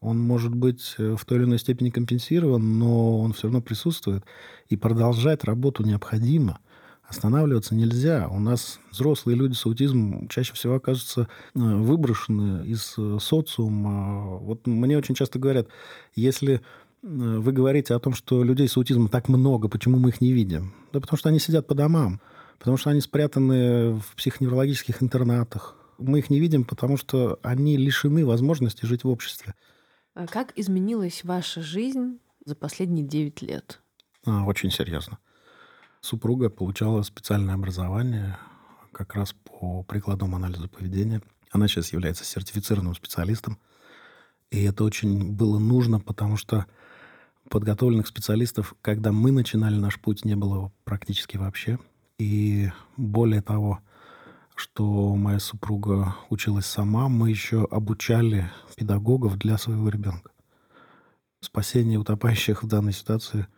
Он 0.00 0.18
может 0.18 0.54
быть 0.54 0.96
э, 0.98 1.14
в 1.16 1.24
той 1.24 1.38
или 1.38 1.44
иной 1.44 1.58
степени 1.58 1.90
компенсирован, 1.90 2.78
но 2.78 3.20
он 3.20 3.32
все 3.32 3.44
равно 3.44 3.62
присутствует. 3.62 4.24
И 4.68 4.76
продолжать 4.76 5.44
работу 5.44 5.84
необходимо– 5.84 6.58
Останавливаться 7.08 7.74
нельзя. 7.74 8.28
У 8.30 8.40
нас 8.40 8.80
взрослые 8.90 9.36
люди 9.36 9.54
с 9.54 9.66
аутизмом 9.66 10.26
чаще 10.28 10.54
всего 10.54 10.76
оказываются 10.76 11.28
э, 11.54 11.58
выброшены 11.58 12.66
из 12.66 12.94
э, 12.96 13.18
социума. 13.20 14.38
Вот 14.38 14.66
мне 14.66 14.96
очень 14.96 15.14
часто 15.14 15.38
говорят, 15.38 15.68
если 16.14 16.54
э, 16.54 16.60
вы 17.02 17.52
говорите 17.52 17.94
о 17.94 17.98
том, 17.98 18.14
что 18.14 18.42
людей 18.42 18.68
с 18.68 18.76
аутизмом 18.76 19.08
так 19.08 19.28
много, 19.28 19.68
почему 19.68 19.98
мы 19.98 20.08
их 20.08 20.22
не 20.22 20.32
видим? 20.32 20.74
Да 20.92 21.00
потому 21.00 21.18
что 21.18 21.28
они 21.28 21.38
сидят 21.38 21.66
по 21.66 21.74
домам, 21.74 22.20
потому 22.58 22.78
что 22.78 22.90
они 22.90 23.00
спрятаны 23.00 23.96
в 23.96 24.16
психоневрологических 24.16 25.02
интернатах. 25.02 25.76
Мы 25.98 26.20
их 26.20 26.30
не 26.30 26.40
видим, 26.40 26.64
потому 26.64 26.96
что 26.96 27.38
они 27.42 27.76
лишены 27.76 28.24
возможности 28.24 28.86
жить 28.86 29.04
в 29.04 29.08
обществе. 29.08 29.54
А 30.14 30.26
как 30.26 30.52
изменилась 30.56 31.22
ваша 31.22 31.60
жизнь 31.60 32.18
за 32.44 32.56
последние 32.56 33.04
9 33.04 33.42
лет? 33.42 33.82
А, 34.24 34.44
очень 34.44 34.70
серьезно. 34.70 35.18
Супруга 36.04 36.50
получала 36.50 37.00
специальное 37.00 37.54
образование 37.54 38.36
как 38.92 39.14
раз 39.14 39.34
по 39.42 39.82
прикладному 39.84 40.36
анализу 40.36 40.68
поведения. 40.68 41.22
Она 41.50 41.66
сейчас 41.66 41.94
является 41.94 42.26
сертифицированным 42.26 42.94
специалистом. 42.94 43.58
И 44.50 44.64
это 44.64 44.84
очень 44.84 45.32
было 45.32 45.58
нужно, 45.58 46.00
потому 46.00 46.36
что 46.36 46.66
подготовленных 47.48 48.06
специалистов, 48.06 48.74
когда 48.82 49.12
мы 49.12 49.32
начинали 49.32 49.76
наш 49.76 49.98
путь, 49.98 50.26
не 50.26 50.36
было 50.36 50.70
практически 50.84 51.38
вообще. 51.38 51.78
И 52.18 52.70
более 52.98 53.40
того, 53.40 53.78
что 54.54 55.16
моя 55.16 55.38
супруга 55.38 56.16
училась 56.28 56.66
сама, 56.66 57.08
мы 57.08 57.30
еще 57.30 57.66
обучали 57.70 58.52
педагогов 58.76 59.38
для 59.38 59.56
своего 59.56 59.88
ребенка. 59.88 60.32
Спасение 61.40 61.98
утопающих 61.98 62.62
в 62.62 62.66
данной 62.66 62.92
ситуации– 62.92 63.46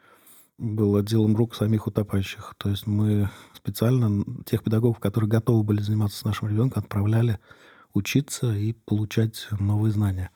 было 0.58 1.02
делом 1.02 1.36
рук 1.36 1.54
самих 1.54 1.86
утопающих. 1.86 2.54
То 2.58 2.70
есть 2.70 2.86
мы 2.86 3.30
специально 3.54 4.24
тех 4.44 4.62
педагогов, 4.62 4.98
которые 4.98 5.28
готовы 5.28 5.62
были 5.62 5.80
заниматься 5.80 6.18
с 6.18 6.24
нашим 6.24 6.48
ребенком, 6.48 6.82
отправляли 6.82 7.38
учиться 7.92 8.54
и 8.54 8.72
получать 8.72 9.46
новые 9.58 9.92
знания. 9.92 10.30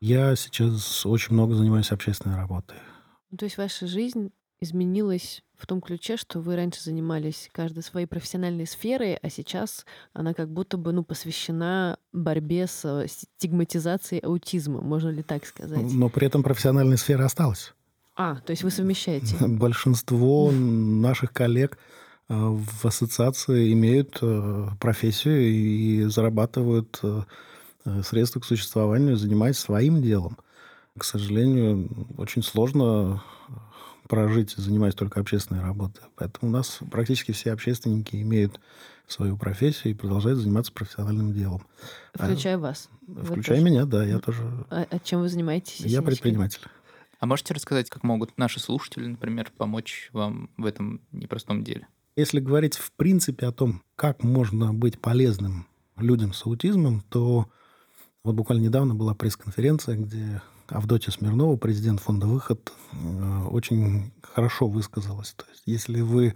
Я 0.00 0.36
сейчас 0.36 1.06
очень 1.06 1.34
много 1.34 1.54
занимаюсь 1.54 1.90
общественной 1.90 2.36
работой. 2.36 2.76
Ну, 3.30 3.38
то 3.38 3.44
есть 3.44 3.56
ваша 3.56 3.86
жизнь 3.86 4.30
изменилась 4.60 5.42
в 5.56 5.66
том 5.66 5.80
ключе, 5.80 6.16
что 6.16 6.40
вы 6.40 6.56
раньше 6.56 6.82
занимались 6.82 7.48
каждой 7.52 7.82
своей 7.82 8.06
профессиональной 8.06 8.66
сферой, 8.66 9.16
а 9.16 9.30
сейчас 9.30 9.84
она 10.12 10.34
как 10.34 10.50
будто 10.50 10.76
бы 10.76 10.92
ну, 10.92 11.02
посвящена 11.02 11.98
борьбе 12.12 12.66
с 12.66 13.06
стигматизацией 13.08 14.20
аутизма, 14.20 14.80
можно 14.80 15.08
ли 15.08 15.22
так 15.22 15.46
сказать? 15.46 15.92
Но 15.92 16.08
при 16.08 16.26
этом 16.26 16.42
профессиональная 16.42 16.96
сфера 16.96 17.24
осталась. 17.24 17.74
А, 18.16 18.36
то 18.36 18.50
есть 18.50 18.62
вы 18.62 18.70
совмещаете? 18.70 19.36
Большинство 19.46 20.50
наших 20.50 21.32
коллег 21.32 21.78
э, 22.28 22.34
в 22.34 22.84
ассоциации 22.84 23.72
имеют 23.72 24.18
э, 24.22 24.68
профессию 24.80 25.42
и 25.42 26.04
зарабатывают 26.04 26.98
э, 27.02 27.22
средства 28.02 28.40
к 28.40 28.44
существованию, 28.44 29.16
занимаясь 29.16 29.58
своим 29.58 30.02
делом. 30.02 30.38
К 30.96 31.04
сожалению, 31.04 31.90
очень 32.16 32.42
сложно 32.42 33.22
прожить, 34.08 34.54
занимаясь 34.56 34.94
только 34.94 35.20
общественной 35.20 35.60
работой. 35.60 36.04
Поэтому 36.16 36.50
у 36.50 36.54
нас 36.54 36.78
практически 36.90 37.32
все 37.32 37.52
общественники 37.52 38.16
имеют 38.16 38.60
свою 39.06 39.36
профессию 39.36 39.92
и 39.92 39.94
продолжают 39.94 40.38
заниматься 40.38 40.72
профессиональным 40.72 41.32
делом. 41.32 41.66
Включая 42.14 42.56
а, 42.56 42.58
вас? 42.58 42.88
Включая 43.06 43.60
меня, 43.60 43.84
да, 43.84 44.04
я 44.04 44.18
тоже. 44.18 44.42
А, 44.70 44.86
а 44.90 44.98
чем 44.98 45.20
вы 45.20 45.28
занимаетесь? 45.28 45.80
Я 45.80 46.02
предприниматель. 46.02 46.60
А 47.18 47.26
можете 47.26 47.54
рассказать, 47.54 47.88
как 47.88 48.02
могут 48.02 48.36
наши 48.36 48.60
слушатели, 48.60 49.06
например, 49.06 49.50
помочь 49.56 50.10
вам 50.12 50.50
в 50.56 50.66
этом 50.66 51.00
непростом 51.12 51.64
деле? 51.64 51.86
Если 52.16 52.40
говорить 52.40 52.76
в 52.76 52.92
принципе 52.92 53.46
о 53.46 53.52
том, 53.52 53.82
как 53.94 54.22
можно 54.22 54.72
быть 54.72 55.00
полезным 55.00 55.66
людям 55.96 56.32
с 56.32 56.46
аутизмом, 56.46 57.02
то 57.08 57.46
вот 58.24 58.34
буквально 58.34 58.62
недавно 58.64 58.94
была 58.94 59.14
пресс-конференция, 59.14 59.96
где 59.96 60.42
Авдотья 60.68 61.12
Смирнова, 61.12 61.56
президент 61.56 62.00
фонда 62.00 62.26
«Выход», 62.26 62.72
э, 62.92 63.44
очень 63.50 64.12
хорошо 64.22 64.66
высказалась. 64.66 65.32
То 65.34 65.44
есть, 65.50 65.62
если 65.66 66.00
вы 66.00 66.34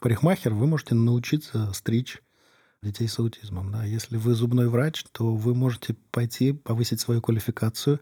парикмахер, 0.00 0.54
вы 0.54 0.66
можете 0.66 0.94
научиться 0.94 1.72
стричь 1.72 2.22
детей 2.82 3.08
с 3.08 3.18
аутизмом. 3.18 3.72
Да? 3.72 3.84
Если 3.84 4.16
вы 4.16 4.34
зубной 4.34 4.68
врач, 4.68 5.04
то 5.12 5.34
вы 5.34 5.54
можете 5.54 5.94
пойти 6.10 6.52
повысить 6.52 7.00
свою 7.00 7.20
квалификацию 7.20 8.00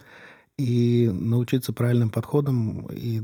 и 0.56 1.10
научиться 1.12 1.72
правильным 1.72 2.10
подходам 2.10 2.86
и, 2.90 3.22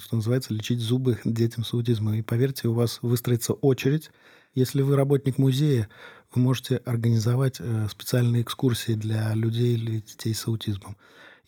что 0.00 0.16
называется, 0.16 0.54
лечить 0.54 0.80
зубы 0.80 1.18
детям 1.24 1.64
с 1.64 1.72
аутизмом. 1.72 2.14
И 2.14 2.22
поверьте, 2.22 2.68
у 2.68 2.74
вас 2.74 2.98
выстроится 3.02 3.52
очередь. 3.52 4.10
Если 4.54 4.82
вы 4.82 4.96
работник 4.96 5.38
музея, 5.38 5.88
вы 6.34 6.42
можете 6.42 6.76
организовать 6.76 7.56
э, 7.60 7.88
специальные 7.90 8.42
экскурсии 8.42 8.92
для 8.92 9.34
людей 9.34 9.74
или 9.74 10.00
детей 10.00 10.34
с 10.34 10.46
аутизмом. 10.46 10.96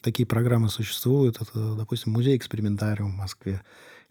Такие 0.00 0.26
программы 0.26 0.68
существуют. 0.68 1.40
Это, 1.40 1.74
допустим, 1.74 2.12
музей-экспериментариум 2.12 3.12
в 3.12 3.16
Москве 3.16 3.62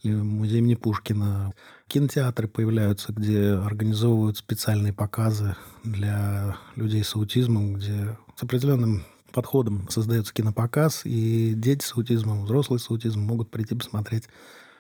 или 0.01 0.15
музей 0.15 0.59
имени 0.59 0.75
Пушкина. 0.75 1.53
Кинотеатры 1.87 2.47
появляются, 2.47 3.13
где 3.13 3.51
организовывают 3.51 4.37
специальные 4.37 4.93
показы 4.93 5.55
для 5.83 6.57
людей 6.75 7.03
с 7.03 7.15
аутизмом, 7.15 7.75
где 7.75 8.17
с 8.35 8.43
определенным 8.43 9.03
подходом 9.33 9.89
создается 9.89 10.33
кинопоказ, 10.33 11.01
и 11.03 11.53
дети 11.55 11.83
с 11.83 11.93
аутизмом, 11.97 12.45
взрослые 12.45 12.79
с 12.79 12.89
аутизмом 12.89 13.25
могут 13.25 13.51
прийти 13.51 13.75
посмотреть 13.75 14.29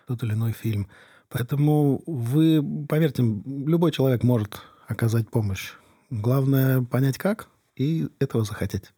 тот 0.07 0.23
или 0.23 0.33
иной 0.33 0.53
фильм. 0.53 0.87
Поэтому 1.29 2.01
вы, 2.05 2.63
поверьте, 2.87 3.23
любой 3.23 3.91
человек 3.91 4.23
может 4.23 4.61
оказать 4.87 5.29
помощь. 5.29 5.73
Главное 6.09 6.83
понять 6.83 7.17
как 7.17 7.49
и 7.75 8.07
этого 8.19 8.45
захотеть. 8.45 8.93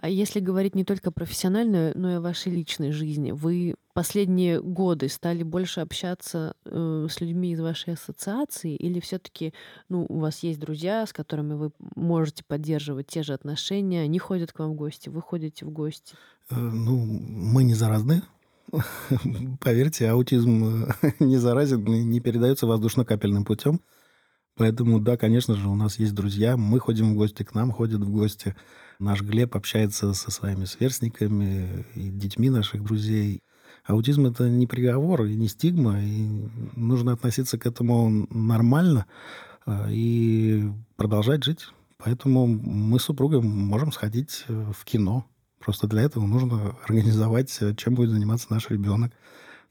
А 0.00 0.08
если 0.08 0.40
говорить 0.40 0.74
не 0.74 0.84
только 0.84 1.10
профессиональную, 1.10 1.92
но 1.94 2.12
и 2.12 2.14
о 2.14 2.20
вашей 2.22 2.50
личной 2.50 2.90
жизни, 2.90 3.32
вы 3.32 3.74
последние 3.92 4.62
годы 4.62 5.10
стали 5.10 5.42
больше 5.42 5.80
общаться 5.80 6.54
э, 6.64 7.06
с 7.10 7.20
людьми 7.20 7.52
из 7.52 7.60
вашей 7.60 7.92
ассоциации, 7.94 8.74
или 8.74 8.98
все-таки 8.98 9.52
ну, 9.90 10.06
у 10.08 10.20
вас 10.20 10.38
есть 10.42 10.58
друзья, 10.58 11.06
с 11.06 11.12
которыми 11.12 11.52
вы 11.52 11.70
можете 11.96 12.44
поддерживать 12.44 13.08
те 13.08 13.22
же 13.22 13.34
отношения, 13.34 14.00
они 14.00 14.18
ходят 14.18 14.52
к 14.52 14.58
вам 14.60 14.72
в 14.72 14.76
гости, 14.76 15.10
вы 15.10 15.20
ходите 15.20 15.66
в 15.66 15.70
гости? 15.70 16.14
Э, 16.48 16.54
ну, 16.54 16.96
мы 16.96 17.62
не 17.62 17.74
заразны. 17.74 18.22
Поверьте, 19.60 20.08
аутизм 20.08 20.86
э, 21.02 21.12
не 21.20 21.36
заразен, 21.36 21.84
не 21.84 22.20
передается 22.20 22.66
воздушно-капельным 22.66 23.44
путем. 23.44 23.82
Поэтому, 24.60 25.00
да, 25.00 25.16
конечно 25.16 25.54
же, 25.54 25.68
у 25.68 25.74
нас 25.74 25.98
есть 25.98 26.14
друзья, 26.14 26.58
мы 26.58 26.80
ходим 26.80 27.14
в 27.14 27.16
гости, 27.16 27.44
к 27.44 27.54
нам 27.54 27.72
ходят 27.72 28.02
в 28.02 28.10
гости. 28.10 28.54
Наш 28.98 29.22
Глеб 29.22 29.56
общается 29.56 30.12
со 30.12 30.30
своими 30.30 30.66
сверстниками 30.66 31.86
и 31.94 32.10
детьми 32.10 32.50
наших 32.50 32.84
друзей. 32.84 33.40
Аутизм 33.86 34.26
это 34.26 34.50
не 34.50 34.66
приговор 34.66 35.24
и 35.24 35.34
не 35.34 35.48
стигма, 35.48 36.02
и 36.02 36.46
нужно 36.76 37.14
относиться 37.14 37.56
к 37.56 37.64
этому 37.64 38.26
нормально 38.28 39.06
а, 39.64 39.86
и 39.88 40.70
продолжать 40.96 41.42
жить. 41.42 41.68
Поэтому 41.96 42.46
мы 42.46 43.00
с 43.00 43.04
супругой 43.04 43.40
можем 43.40 43.92
сходить 43.92 44.44
в 44.46 44.84
кино. 44.84 45.24
Просто 45.58 45.86
для 45.86 46.02
этого 46.02 46.26
нужно 46.26 46.76
организовать, 46.86 47.56
э, 47.62 47.74
чем 47.76 47.94
будет 47.94 48.10
заниматься 48.10 48.48
наш 48.50 48.68
ребенок. 48.68 49.14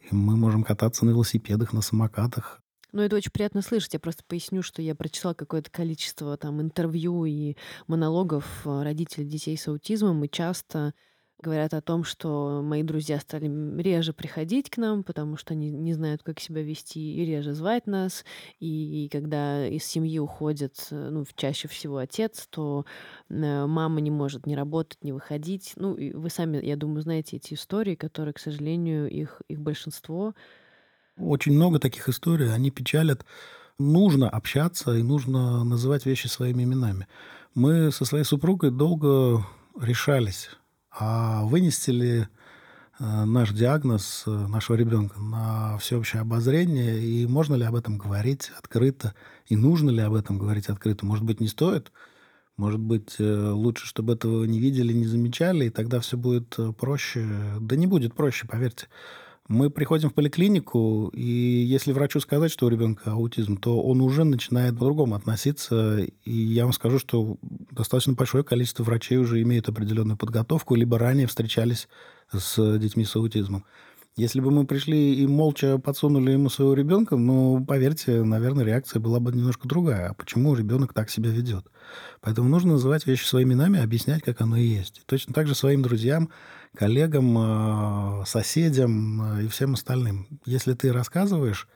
И 0.09 0.15
мы 0.15 0.35
можем 0.35 0.63
кататься 0.63 1.05
на 1.05 1.11
велосипедах, 1.11 1.73
на 1.73 1.83
самокатах. 1.83 2.59
Ну, 2.91 3.01
это 3.03 3.15
очень 3.15 3.31
приятно 3.31 3.61
слышать. 3.61 3.93
Я 3.93 3.99
просто 3.99 4.23
поясню, 4.27 4.61
что 4.63 4.81
я 4.81 4.95
прочитала 4.95 5.33
какое-то 5.33 5.69
количество 5.69 6.37
там 6.37 6.61
интервью 6.61 7.25
и 7.25 7.55
монологов 7.87 8.65
э, 8.65 8.81
родителей 8.83 9.27
детей 9.27 9.57
с 9.57 9.67
аутизмом, 9.67 10.23
и 10.23 10.29
часто 10.29 10.93
говорят 11.41 11.73
о 11.73 11.81
том, 11.81 12.03
что 12.03 12.61
мои 12.63 12.83
друзья 12.83 13.17
стали 13.19 13.47
реже 13.81 14.11
приходить 14.11 14.69
к 14.69 14.77
нам, 14.77 15.03
потому 15.03 15.37
что 15.37 15.53
они 15.53 15.71
не 15.71 15.93
знают, 15.93 16.21
как 16.21 16.39
себя 16.39 16.63
вести, 16.63 16.99
и 17.15 17.25
реже 17.25 17.53
звать 17.53 17.87
нас. 17.87 18.25
И, 18.59 19.05
и 19.05 19.09
когда 19.09 19.65
из 19.67 19.85
семьи 19.85 20.19
уходит, 20.19 20.87
э, 20.89 21.09
ну, 21.11 21.25
чаще 21.35 21.67
всего 21.67 21.97
отец, 21.97 22.47
то 22.49 22.85
э, 23.29 23.65
мама 23.67 24.01
не 24.01 24.11
может 24.11 24.47
не 24.47 24.55
работать, 24.55 25.03
не 25.03 25.13
выходить. 25.13 25.73
Ну, 25.75 25.93
и 25.95 26.11
вы 26.11 26.29
сами, 26.31 26.63
я 26.65 26.75
думаю, 26.75 27.01
знаете 27.03 27.37
эти 27.37 27.53
истории, 27.53 27.93
которые, 27.95 28.33
к 28.33 28.39
сожалению, 28.39 29.07
их, 29.09 29.41
их 29.47 29.59
большинство 29.61 30.33
очень 31.19 31.53
много 31.53 31.79
таких 31.79 32.09
историй, 32.09 32.53
они 32.53 32.71
печалят. 32.71 33.25
Нужно 33.77 34.29
общаться 34.29 34.93
и 34.95 35.03
нужно 35.03 35.63
называть 35.63 36.05
вещи 36.05 36.27
своими 36.27 36.63
именами. 36.63 37.07
Мы 37.55 37.91
со 37.91 38.05
своей 38.05 38.25
супругой 38.25 38.71
долго 38.71 39.45
решались, 39.79 40.49
а 40.91 41.43
вынести 41.45 41.91
ли 41.91 42.19
э, 42.99 43.25
наш 43.25 43.51
диагноз 43.51 44.23
э, 44.27 44.31
нашего 44.31 44.75
ребенка 44.75 45.19
на 45.19 45.77
всеобщее 45.77 46.21
обозрение, 46.21 46.99
и 47.01 47.25
можно 47.25 47.55
ли 47.55 47.63
об 47.63 47.75
этом 47.75 47.97
говорить 47.97 48.51
открыто, 48.57 49.13
и 49.47 49.55
нужно 49.55 49.89
ли 49.89 50.01
об 50.01 50.13
этом 50.13 50.37
говорить 50.37 50.67
открыто. 50.67 51.05
Может 51.05 51.23
быть, 51.23 51.39
не 51.39 51.47
стоит, 51.47 51.91
может 52.57 52.79
быть, 52.81 53.15
э, 53.19 53.49
лучше, 53.51 53.87
чтобы 53.87 54.13
этого 54.13 54.43
не 54.43 54.59
видели, 54.59 54.91
не 54.91 55.05
замечали, 55.05 55.65
и 55.65 55.69
тогда 55.69 56.01
все 56.01 56.17
будет 56.17 56.57
проще. 56.77 57.25
Да 57.61 57.75
не 57.77 57.87
будет 57.87 58.13
проще, 58.13 58.45
поверьте. 58.45 58.87
Мы 59.49 59.71
приходим 59.71 60.11
в 60.11 60.13
поликлинику, 60.13 61.09
и 61.11 61.23
если 61.23 61.91
врачу 61.91 62.19
сказать, 62.19 62.51
что 62.51 62.67
у 62.67 62.69
ребенка 62.69 63.13
аутизм, 63.13 63.57
то 63.57 63.81
он 63.81 63.99
уже 63.99 64.23
начинает 64.23 64.77
по-другому 64.77 65.15
относиться. 65.15 66.05
И 66.23 66.31
я 66.31 66.65
вам 66.65 66.73
скажу, 66.73 66.99
что 66.99 67.37
достаточно 67.71 68.13
большое 68.13 68.43
количество 68.43 68.83
врачей 68.83 69.17
уже 69.17 69.41
имеют 69.41 69.67
определенную 69.67 70.17
подготовку, 70.17 70.75
либо 70.75 70.99
ранее 70.99 71.25
встречались 71.25 71.87
с 72.31 72.77
детьми 72.77 73.05
с 73.05 73.15
аутизмом. 73.15 73.65
Если 74.15 74.41
бы 74.41 74.51
мы 74.51 74.65
пришли 74.65 75.15
и 75.15 75.27
молча 75.27 75.77
подсунули 75.77 76.31
ему 76.31 76.49
своего 76.49 76.73
ребенка, 76.73 77.15
ну, 77.15 77.63
поверьте, 77.65 78.23
наверное, 78.23 78.65
реакция 78.65 78.99
была 78.99 79.19
бы 79.19 79.31
немножко 79.31 79.67
другая. 79.67 80.09
А 80.09 80.13
почему 80.13 80.55
ребенок 80.55 80.93
так 80.93 81.09
себя 81.09 81.29
ведет? 81.29 81.65
Поэтому 82.19 82.49
нужно 82.49 82.73
называть 82.73 83.07
вещи 83.07 83.23
своими 83.23 83.53
именами, 83.53 83.81
объяснять, 83.81 84.21
как 84.21 84.41
оно 84.41 84.57
и 84.57 84.65
есть. 84.65 85.03
точно 85.05 85.33
так 85.33 85.47
же 85.47 85.55
своим 85.55 85.81
друзьям 85.81 86.29
коллегам, 86.75 87.35
а, 87.37 88.23
соседям 88.25 89.21
а, 89.21 89.41
и 89.41 89.47
всем 89.47 89.73
остальным. 89.73 90.27
Если 90.45 90.73
ты 90.73 90.91
рассказываешь, 90.91 91.67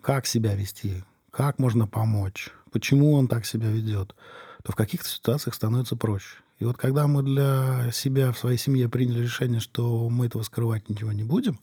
как 0.00 0.26
себя 0.26 0.54
вести, 0.54 1.04
как 1.30 1.58
можно 1.58 1.86
помочь, 1.86 2.50
почему 2.72 3.12
он 3.12 3.28
так 3.28 3.46
себя 3.46 3.68
ведет, 3.70 4.14
то 4.62 4.72
в 4.72 4.76
каких-то 4.76 5.08
ситуациях 5.08 5.54
становится 5.54 5.96
проще. 5.96 6.38
И 6.58 6.64
вот 6.64 6.76
когда 6.76 7.06
мы 7.06 7.22
для 7.22 7.90
себя 7.92 8.32
в 8.32 8.38
своей 8.38 8.56
семье 8.56 8.88
приняли 8.88 9.22
решение, 9.22 9.60
что 9.60 10.08
мы 10.08 10.26
этого 10.26 10.42
скрывать 10.42 10.88
ничего 10.88 11.12
не 11.12 11.24
будем, 11.24 11.60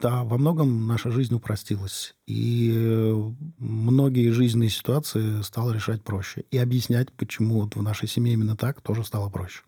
да, 0.00 0.24
во 0.24 0.36
многом 0.36 0.86
наша 0.86 1.10
жизнь 1.10 1.34
упростилась. 1.34 2.14
И 2.26 3.14
многие 3.58 4.30
жизненные 4.30 4.68
ситуации 4.68 5.40
стало 5.40 5.72
решать 5.72 6.02
проще. 6.02 6.44
И 6.50 6.58
объяснять, 6.58 7.10
почему 7.12 7.62
вот 7.62 7.76
в 7.76 7.82
нашей 7.82 8.06
семье 8.06 8.34
именно 8.34 8.56
так, 8.56 8.82
тоже 8.82 9.04
стало 9.04 9.30
проще. 9.30 9.62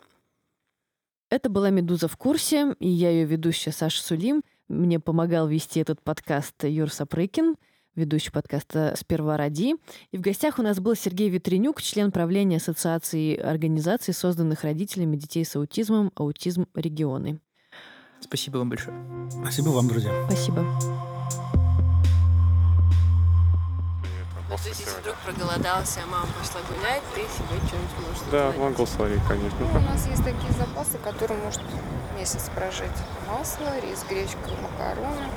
Это 1.30 1.48
была 1.48 1.70
«Медуза 1.70 2.08
в 2.08 2.16
курсе», 2.16 2.74
и 2.78 2.88
я 2.88 3.10
ее 3.10 3.24
ведущая 3.24 3.72
Саша 3.72 4.02
Сулим. 4.02 4.42
Мне 4.68 5.00
помогал 5.00 5.48
вести 5.48 5.80
этот 5.80 6.02
подкаст 6.02 6.64
Юр 6.64 6.90
Сапрыкин, 6.90 7.56
ведущий 7.98 8.30
подкаста 8.30 8.94
«Сперва 8.96 9.36
ради». 9.36 9.74
И 10.12 10.16
в 10.16 10.20
гостях 10.20 10.58
у 10.58 10.62
нас 10.62 10.80
был 10.80 10.94
Сергей 10.94 11.28
Ветренюк, 11.28 11.82
член 11.82 12.10
правления 12.10 12.56
Ассоциации 12.56 13.36
организаций, 13.36 14.14
созданных 14.14 14.62
родителями 14.62 15.16
детей 15.16 15.44
с 15.44 15.54
аутизмом 15.56 16.12
«Аутизм 16.14 16.66
регионы». 16.74 17.40
Спасибо 18.20 18.58
вам 18.58 18.70
большое. 18.70 18.96
Спасибо 19.30 19.68
вам, 19.68 19.88
друзья. 19.88 20.12
Спасибо. 20.26 20.64
Ну, 24.50 24.56
то 24.56 24.68
есть, 24.68 24.80
если 24.80 25.00
вдруг 25.00 25.16
проголодался, 25.18 26.00
а 26.02 26.06
мама 26.06 26.26
пошла 26.38 26.60
гулять, 26.68 27.02
ты 27.14 27.20
себе 27.20 27.60
что-нибудь 27.68 28.08
можешь 28.08 28.32
Да, 28.32 28.52
могу 28.58 28.86
сварить, 28.86 29.20
конечно. 29.28 29.58
Ну, 29.60 29.78
у 29.78 29.82
нас 29.82 30.06
есть 30.08 30.24
такие 30.24 30.52
запасы, 30.52 30.98
которые 30.98 31.38
может 31.42 31.60
месяц 32.18 32.50
прожить. 32.54 32.98
Масло, 33.28 33.78
рис, 33.80 34.04
гречка, 34.08 34.38
макароны, 34.62 35.28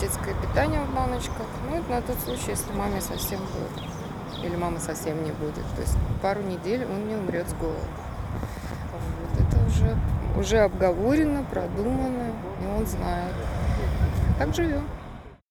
детское 0.00 0.34
питание 0.34 0.82
в 0.82 0.94
баночках. 0.94 1.46
Ну, 1.68 1.76
это 1.76 1.90
на 1.90 2.02
тот 2.02 2.18
случай, 2.20 2.50
если 2.50 2.72
маме 2.72 3.00
совсем 3.00 3.40
будет. 3.40 4.44
Или 4.44 4.56
мама 4.56 4.78
совсем 4.78 5.22
не 5.22 5.32
будет. 5.32 5.64
То 5.76 5.82
есть 5.82 5.96
пару 6.22 6.42
недель 6.42 6.84
он 6.84 7.08
не 7.08 7.14
умрет 7.14 7.48
с 7.48 7.52
голоду. 7.54 7.78
Вот. 8.92 9.46
Это 9.46 9.66
уже, 9.66 9.96
уже 10.36 10.58
обговорено, 10.58 11.44
продумано, 11.44 12.32
и 12.62 12.78
он 12.78 12.86
знает. 12.86 13.34
Так 14.38 14.54
живем. 14.54 14.84